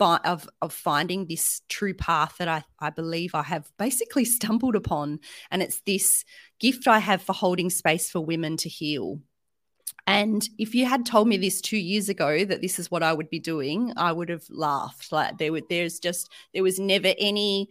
of 0.00 0.48
of 0.62 0.72
finding 0.72 1.26
this 1.26 1.62
true 1.68 1.94
path 1.94 2.36
that 2.38 2.48
I, 2.48 2.64
I 2.80 2.90
believe 2.90 3.34
I 3.34 3.42
have 3.42 3.70
basically 3.78 4.24
stumbled 4.36 4.76
upon. 4.76 5.20
And 5.50 5.62
it's 5.62 5.80
this 5.82 6.24
gift 6.58 6.86
I 6.88 6.98
have 6.98 7.22
for 7.22 7.32
holding 7.32 7.70
space 7.70 8.10
for 8.10 8.20
women 8.20 8.56
to 8.58 8.68
heal. 8.68 9.20
And 10.06 10.48
if 10.58 10.74
you 10.74 10.86
had 10.86 11.06
told 11.06 11.28
me 11.28 11.36
this 11.36 11.60
two 11.60 11.76
years 11.76 12.08
ago 12.08 12.44
that 12.44 12.62
this 12.62 12.78
is 12.78 12.90
what 12.90 13.02
I 13.02 13.12
would 13.12 13.30
be 13.30 13.38
doing, 13.38 13.92
I 13.96 14.12
would 14.12 14.28
have 14.28 14.44
laughed. 14.48 15.12
Like 15.12 15.38
there 15.38 15.52
would 15.52 15.68
there's 15.68 15.98
just 15.98 16.30
there 16.52 16.62
was 16.62 16.78
never 16.78 17.14
any 17.18 17.68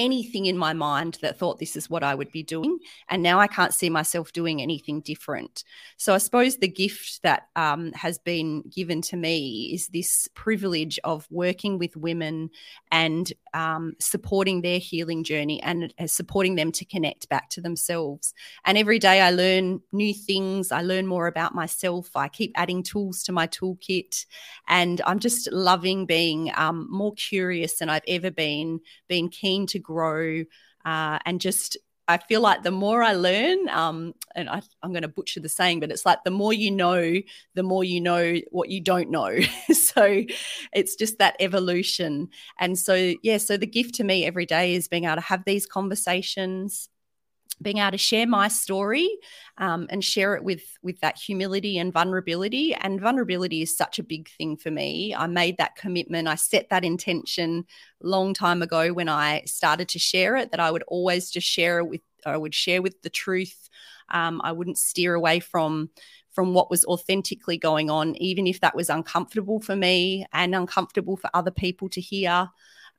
anything 0.00 0.46
in 0.46 0.56
my 0.56 0.72
mind 0.72 1.18
that 1.20 1.38
thought 1.38 1.58
this 1.58 1.76
is 1.76 1.90
what 1.90 2.02
I 2.02 2.14
would 2.14 2.32
be 2.32 2.42
doing. 2.42 2.78
And 3.08 3.22
now 3.22 3.38
I 3.38 3.46
can't 3.46 3.74
see 3.74 3.90
myself 3.90 4.32
doing 4.32 4.62
anything 4.62 5.02
different. 5.02 5.62
So 5.98 6.14
I 6.14 6.18
suppose 6.18 6.56
the 6.56 6.68
gift 6.68 7.22
that 7.22 7.48
um, 7.54 7.92
has 7.92 8.18
been 8.18 8.62
given 8.62 9.02
to 9.02 9.16
me 9.16 9.70
is 9.74 9.88
this 9.88 10.26
privilege 10.34 10.98
of 11.04 11.26
working 11.30 11.78
with 11.78 11.96
women 11.96 12.50
and 12.90 13.30
um, 13.52 13.94
supporting 14.00 14.62
their 14.62 14.78
healing 14.78 15.22
journey 15.22 15.62
and 15.62 15.92
uh, 15.98 16.06
supporting 16.06 16.54
them 16.54 16.72
to 16.72 16.84
connect 16.86 17.28
back 17.28 17.50
to 17.50 17.60
themselves. 17.60 18.32
And 18.64 18.78
every 18.78 18.98
day 18.98 19.20
I 19.20 19.30
learn 19.30 19.82
new 19.92 20.14
things. 20.14 20.72
I 20.72 20.80
learn 20.80 21.06
more 21.06 21.26
about 21.26 21.54
myself. 21.54 22.16
I 22.16 22.28
keep 22.28 22.52
adding 22.54 22.82
tools 22.82 23.22
to 23.24 23.32
my 23.32 23.46
toolkit. 23.46 24.24
And 24.66 25.02
I'm 25.06 25.18
just 25.18 25.52
loving 25.52 26.06
being 26.06 26.52
um, 26.56 26.86
more 26.90 27.12
curious 27.14 27.78
than 27.78 27.90
I've 27.90 28.08
ever 28.08 28.30
been, 28.30 28.80
being 29.06 29.28
keen 29.28 29.66
to 29.66 29.78
grow 29.90 30.44
uh, 30.84 31.18
and 31.26 31.40
just 31.40 31.76
I 32.10 32.18
feel 32.18 32.40
like 32.40 32.64
the 32.64 32.72
more 32.72 33.04
I 33.04 33.12
learn, 33.12 33.68
um, 33.68 34.14
and 34.34 34.48
I, 34.50 34.62
am 34.82 34.90
going 34.90 35.02
to 35.02 35.08
butcher 35.08 35.38
the 35.38 35.48
saying, 35.48 35.78
but 35.78 35.92
it's 35.92 36.04
like 36.04 36.24
the 36.24 36.32
more 36.32 36.52
you 36.52 36.72
know, 36.72 37.14
the 37.54 37.62
more 37.62 37.84
you 37.84 38.00
know 38.00 38.34
what 38.50 38.68
you 38.68 38.80
don't 38.80 39.10
know. 39.10 39.38
so 39.72 40.24
it's 40.72 40.96
just 40.96 41.18
that 41.18 41.36
evolution. 41.38 42.30
And 42.58 42.76
so, 42.76 43.14
yeah, 43.22 43.38
so 43.38 43.56
the 43.56 43.66
gift 43.66 43.94
to 43.96 44.04
me 44.04 44.26
every 44.26 44.44
day 44.44 44.74
is 44.74 44.88
being 44.88 45.04
able 45.04 45.16
to 45.16 45.20
have 45.20 45.44
these 45.44 45.66
conversations, 45.66 46.88
being 47.62 47.78
able 47.78 47.90
to 47.90 47.98
share 47.98 48.26
my 48.26 48.48
story 48.48 49.18
um, 49.58 49.86
and 49.90 50.02
share 50.02 50.34
it 50.34 50.42
with 50.42 50.62
with 50.82 50.98
that 51.00 51.18
humility 51.18 51.78
and 51.78 51.92
vulnerability. 51.92 52.74
And 52.74 53.00
vulnerability 53.00 53.62
is 53.62 53.76
such 53.76 53.98
a 53.98 54.02
big 54.02 54.28
thing 54.30 54.56
for 54.56 54.70
me. 54.70 55.14
I 55.14 55.26
made 55.26 55.58
that 55.58 55.76
commitment. 55.76 56.28
I 56.28 56.36
set 56.36 56.70
that 56.70 56.84
intention 56.84 57.66
long 58.02 58.32
time 58.32 58.62
ago 58.62 58.92
when 58.92 59.08
i 59.08 59.42
started 59.44 59.88
to 59.88 59.98
share 59.98 60.36
it 60.36 60.50
that 60.50 60.60
i 60.60 60.70
would 60.70 60.82
always 60.88 61.30
just 61.30 61.46
share 61.46 61.78
it 61.78 61.86
with 61.86 62.00
i 62.24 62.36
would 62.36 62.54
share 62.54 62.82
with 62.82 63.00
the 63.02 63.10
truth. 63.10 63.68
Um, 64.12 64.40
i 64.42 64.52
wouldn't 64.52 64.78
steer 64.78 65.14
away 65.14 65.40
from 65.40 65.90
from 66.32 66.54
what 66.54 66.70
was 66.70 66.84
authentically 66.84 67.58
going 67.58 67.90
on 67.90 68.16
even 68.16 68.46
if 68.46 68.60
that 68.60 68.74
was 68.74 68.88
uncomfortable 68.88 69.60
for 69.60 69.76
me 69.76 70.26
and 70.32 70.54
uncomfortable 70.54 71.16
for 71.16 71.28
other 71.34 71.50
people 71.50 71.88
to 71.90 72.00
hear. 72.00 72.48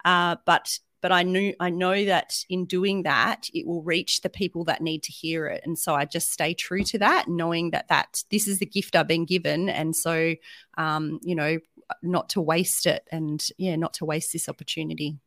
Uh, 0.04 0.36
but 0.46 0.78
but 1.02 1.12
I 1.12 1.24
knew 1.24 1.54
I 1.60 1.70
know 1.70 2.06
that 2.06 2.46
in 2.48 2.66
doing 2.66 3.04
that 3.04 3.50
it 3.54 3.66
will 3.66 3.82
reach 3.82 4.22
the 4.22 4.30
people 4.30 4.64
that 4.66 4.82
need 4.82 5.04
to 5.04 5.12
hear 5.12 5.48
it. 5.48 5.62
And 5.66 5.78
so 5.78 5.96
I 5.96 6.06
just 6.06 6.32
stay 6.32 6.54
true 6.54 6.84
to 6.84 7.00
that 7.00 7.28
knowing 7.28 7.72
that 7.72 7.88
that 7.90 8.24
this 8.30 8.48
is 8.48 8.60
the 8.60 8.66
gift 8.66 8.96
I've 8.96 9.08
been 9.08 9.26
given. 9.26 9.68
And 9.68 9.96
so 9.96 10.36
um, 10.78 11.20
you 11.24 11.36
know 11.36 11.58
not 12.02 12.30
to 12.30 12.42
waste 12.42 12.86
it 12.86 13.06
and 13.12 13.46
yeah 13.58 13.76
not 13.76 13.94
to 13.96 14.06
waste 14.06 14.32
this 14.32 14.48
opportunity. 14.48 15.18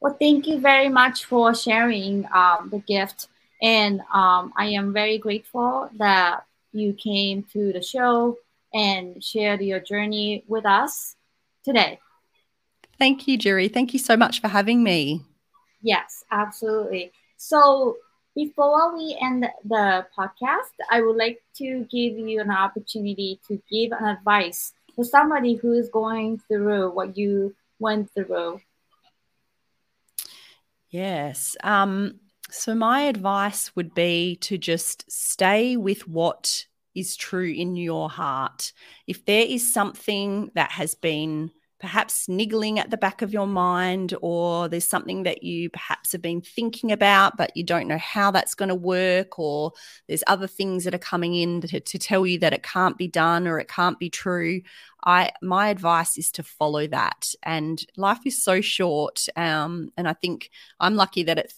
Well 0.00 0.16
thank 0.18 0.46
you 0.46 0.58
very 0.58 0.88
much 0.88 1.26
for 1.26 1.54
sharing 1.54 2.26
um, 2.32 2.70
the 2.70 2.78
gift. 2.78 3.28
And 3.62 4.00
um, 4.12 4.52
I 4.56 4.66
am 4.66 4.92
very 4.92 5.18
grateful 5.18 5.88
that 5.96 6.44
you 6.72 6.92
came 6.92 7.42
to 7.54 7.72
the 7.72 7.82
show 7.82 8.36
and 8.74 9.22
shared 9.24 9.62
your 9.62 9.80
journey 9.80 10.44
with 10.46 10.66
us 10.66 11.15
today. 11.66 11.98
Thank 12.98 13.28
you, 13.28 13.36
Juri. 13.36 13.68
Thank 13.68 13.92
you 13.92 13.98
so 13.98 14.16
much 14.16 14.40
for 14.40 14.48
having 14.48 14.82
me. 14.82 15.20
Yes, 15.82 16.24
absolutely. 16.30 17.12
So, 17.36 17.96
before 18.34 18.94
we 18.96 19.18
end 19.20 19.46
the 19.64 20.06
podcast, 20.16 20.72
I 20.90 21.00
would 21.02 21.16
like 21.16 21.42
to 21.56 21.86
give 21.90 22.18
you 22.18 22.40
an 22.40 22.50
opportunity 22.50 23.40
to 23.48 23.60
give 23.70 23.92
an 23.92 24.04
advice 24.04 24.72
to 24.94 25.04
somebody 25.04 25.54
who 25.54 25.72
is 25.72 25.88
going 25.88 26.38
through 26.48 26.90
what 26.90 27.16
you 27.16 27.54
went 27.78 28.10
through. 28.12 28.60
Yes. 30.88 31.56
Um, 31.62 32.20
so, 32.50 32.74
my 32.74 33.02
advice 33.02 33.74
would 33.76 33.94
be 33.94 34.36
to 34.42 34.56
just 34.56 35.10
stay 35.10 35.76
with 35.76 36.08
what 36.08 36.66
is 36.96 37.16
true 37.16 37.50
in 37.50 37.76
your 37.76 38.10
heart. 38.10 38.72
If 39.06 39.24
there 39.24 39.44
is 39.46 39.72
something 39.72 40.50
that 40.54 40.72
has 40.72 40.94
been 40.94 41.52
perhaps 41.78 42.26
niggling 42.28 42.78
at 42.78 42.90
the 42.90 42.96
back 42.96 43.20
of 43.20 43.32
your 43.32 43.46
mind, 43.46 44.14
or 44.22 44.68
there's 44.68 44.88
something 44.88 45.24
that 45.24 45.42
you 45.42 45.68
perhaps 45.68 46.12
have 46.12 46.22
been 46.22 46.40
thinking 46.40 46.90
about, 46.90 47.36
but 47.36 47.54
you 47.54 47.62
don't 47.62 47.86
know 47.86 47.98
how 47.98 48.30
that's 48.30 48.54
going 48.54 48.70
to 48.70 48.74
work, 48.74 49.38
or 49.38 49.72
there's 50.08 50.24
other 50.26 50.46
things 50.46 50.84
that 50.84 50.94
are 50.94 50.98
coming 50.98 51.34
in 51.34 51.60
to, 51.60 51.80
to, 51.80 51.98
tell 51.98 52.26
you 52.26 52.38
that 52.38 52.54
it 52.54 52.62
can't 52.62 52.96
be 52.96 53.08
done 53.08 53.46
or 53.46 53.58
it 53.58 53.68
can't 53.68 53.98
be 53.98 54.08
true. 54.08 54.62
I 55.04 55.32
my 55.42 55.68
advice 55.68 56.16
is 56.16 56.32
to 56.32 56.42
follow 56.42 56.86
that. 56.88 57.34
And 57.42 57.84
life 57.96 58.20
is 58.24 58.42
so 58.42 58.60
short, 58.60 59.26
um, 59.36 59.90
and 59.96 60.08
I 60.08 60.14
think 60.14 60.50
I'm 60.80 60.96
lucky 60.96 61.24
that 61.24 61.38
at 61.38 61.52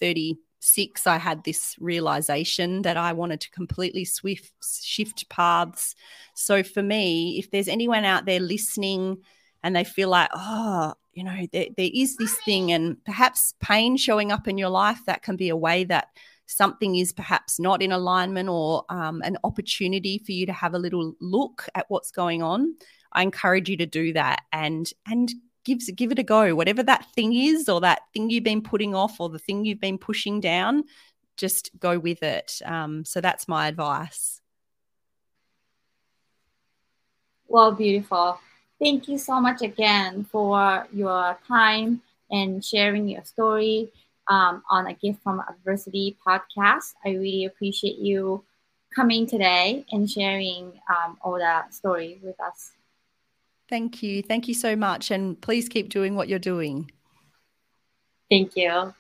36 0.61 1.07
I 1.07 1.19
had 1.19 1.45
this 1.45 1.77
realization 1.79 2.83
that 2.83 2.97
I 2.97 3.13
wanted 3.13 3.41
to 3.43 3.51
completely 3.51 4.05
swift 4.05 4.53
shift 4.83 5.29
paths. 5.29 5.95
So 6.35 6.63
for 6.63 6.83
me, 6.83 7.39
if 7.39 7.51
there's 7.51 7.69
anyone 7.69 8.05
out 8.05 8.27
there 8.27 8.41
listening 8.41 9.19
and 9.63 9.75
they 9.75 9.85
feel 9.85 10.09
like, 10.09 10.31
oh, 10.35 10.95
you 11.13 11.25
know, 11.25 11.47
there, 11.53 11.67
there 11.77 11.91
is 11.93 12.17
this 12.17 12.37
thing, 12.45 12.71
and 12.71 13.03
perhaps 13.05 13.55
pain 13.61 13.97
showing 13.97 14.31
up 14.31 14.47
in 14.47 14.57
your 14.57 14.69
life, 14.69 15.01
that 15.07 15.23
can 15.23 15.37
be 15.37 15.49
a 15.49 15.57
way 15.57 15.83
that 15.85 16.09
something 16.47 16.95
is 16.97 17.13
perhaps 17.13 17.59
not 17.59 17.83
in 17.83 17.91
alignment 17.91 18.49
or 18.49 18.85
um, 18.89 19.21
an 19.23 19.37
opportunity 19.43 20.19
for 20.25 20.33
you 20.33 20.47
to 20.47 20.53
have 20.53 20.75
a 20.75 20.79
little 20.79 21.13
look 21.21 21.69
at 21.75 21.87
what's 21.89 22.13
going 22.13 22.43
on. 22.43 22.75
I 23.13 23.23
encourage 23.23 23.69
you 23.69 23.77
to 23.79 23.87
do 23.87 24.13
that 24.13 24.43
and 24.53 24.89
and 25.07 25.33
give 25.77 25.97
give 25.97 26.12
it 26.12 26.19
a 26.19 26.23
go. 26.23 26.55
Whatever 26.55 26.83
that 26.83 27.07
thing 27.14 27.35
is, 27.35 27.69
or 27.69 27.81
that 27.83 28.03
thing 28.12 28.31
you've 28.31 28.45
been 28.45 28.62
putting 28.62 28.95
off, 28.95 29.21
or 29.21 29.29
the 29.29 29.39
thing 29.39 29.64
you've 29.64 29.81
been 29.81 29.99
pushing 29.99 30.41
down, 30.41 30.85
just 31.37 31.71
go 31.79 31.99
with 31.99 32.23
it. 32.23 32.61
Um, 32.64 33.05
so 33.05 33.21
that's 33.21 33.47
my 33.47 33.69
advice. 33.69 34.41
Well, 37.47 37.73
beautiful. 37.73 38.39
Thank 38.79 39.09
you 39.09 39.19
so 39.19 39.41
much 39.41 39.62
again 39.62 40.25
for 40.31 40.87
your 40.93 41.39
time 41.47 42.03
and 42.31 42.64
sharing 42.64 43.09
your 43.09 43.25
story 43.25 43.91
um, 44.29 44.62
on 44.71 44.87
a 44.87 44.95
Gift 44.95 45.23
from 45.23 45.43
Adversity 45.49 46.16
podcast. 46.25 46.95
I 47.05 47.11
really 47.11 47.47
appreciate 47.47 47.99
you 47.99 48.45
coming 48.95 49.27
today 49.27 49.85
and 49.91 50.09
sharing 50.09 50.73
um, 50.89 51.19
all 51.23 51.39
that 51.39 51.75
story 51.75 52.21
with 52.23 52.39
us. 52.41 52.73
Thank 53.69 54.03
you. 54.03 54.23
Thank 54.23 54.49
you 54.49 54.55
so 54.55 54.77
much. 54.77 55.11
And 55.11 55.41
please 55.41 55.69
keep 55.69 55.91
doing 55.91 56.14
what 56.14 56.29
you're 56.29 56.39
doing. 56.39 56.91
Thank 58.31 58.57
you. 58.57 58.95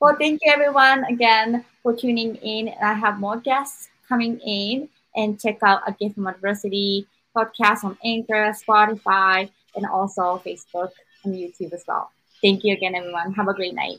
Well, 0.00 0.16
thank 0.18 0.40
you 0.44 0.52
everyone 0.52 1.04
again 1.04 1.64
for 1.82 1.96
tuning 1.96 2.36
in. 2.36 2.72
I 2.82 2.92
have 2.92 3.18
more 3.18 3.38
guests 3.38 3.88
coming 4.08 4.38
in 4.40 4.88
and 5.14 5.40
check 5.40 5.58
out 5.62 5.82
a 5.86 5.92
gift 5.92 6.16
from 6.16 6.26
adversity 6.26 7.06
podcast 7.34 7.84
on 7.84 7.96
Anchor, 8.04 8.52
Spotify, 8.52 9.50
and 9.74 9.86
also 9.86 10.42
Facebook 10.44 10.90
and 11.24 11.34
YouTube 11.34 11.72
as 11.72 11.84
well. 11.86 12.10
Thank 12.42 12.64
you 12.64 12.74
again, 12.74 12.94
everyone. 12.94 13.32
Have 13.32 13.48
a 13.48 13.54
great 13.54 13.74
night. 13.74 13.98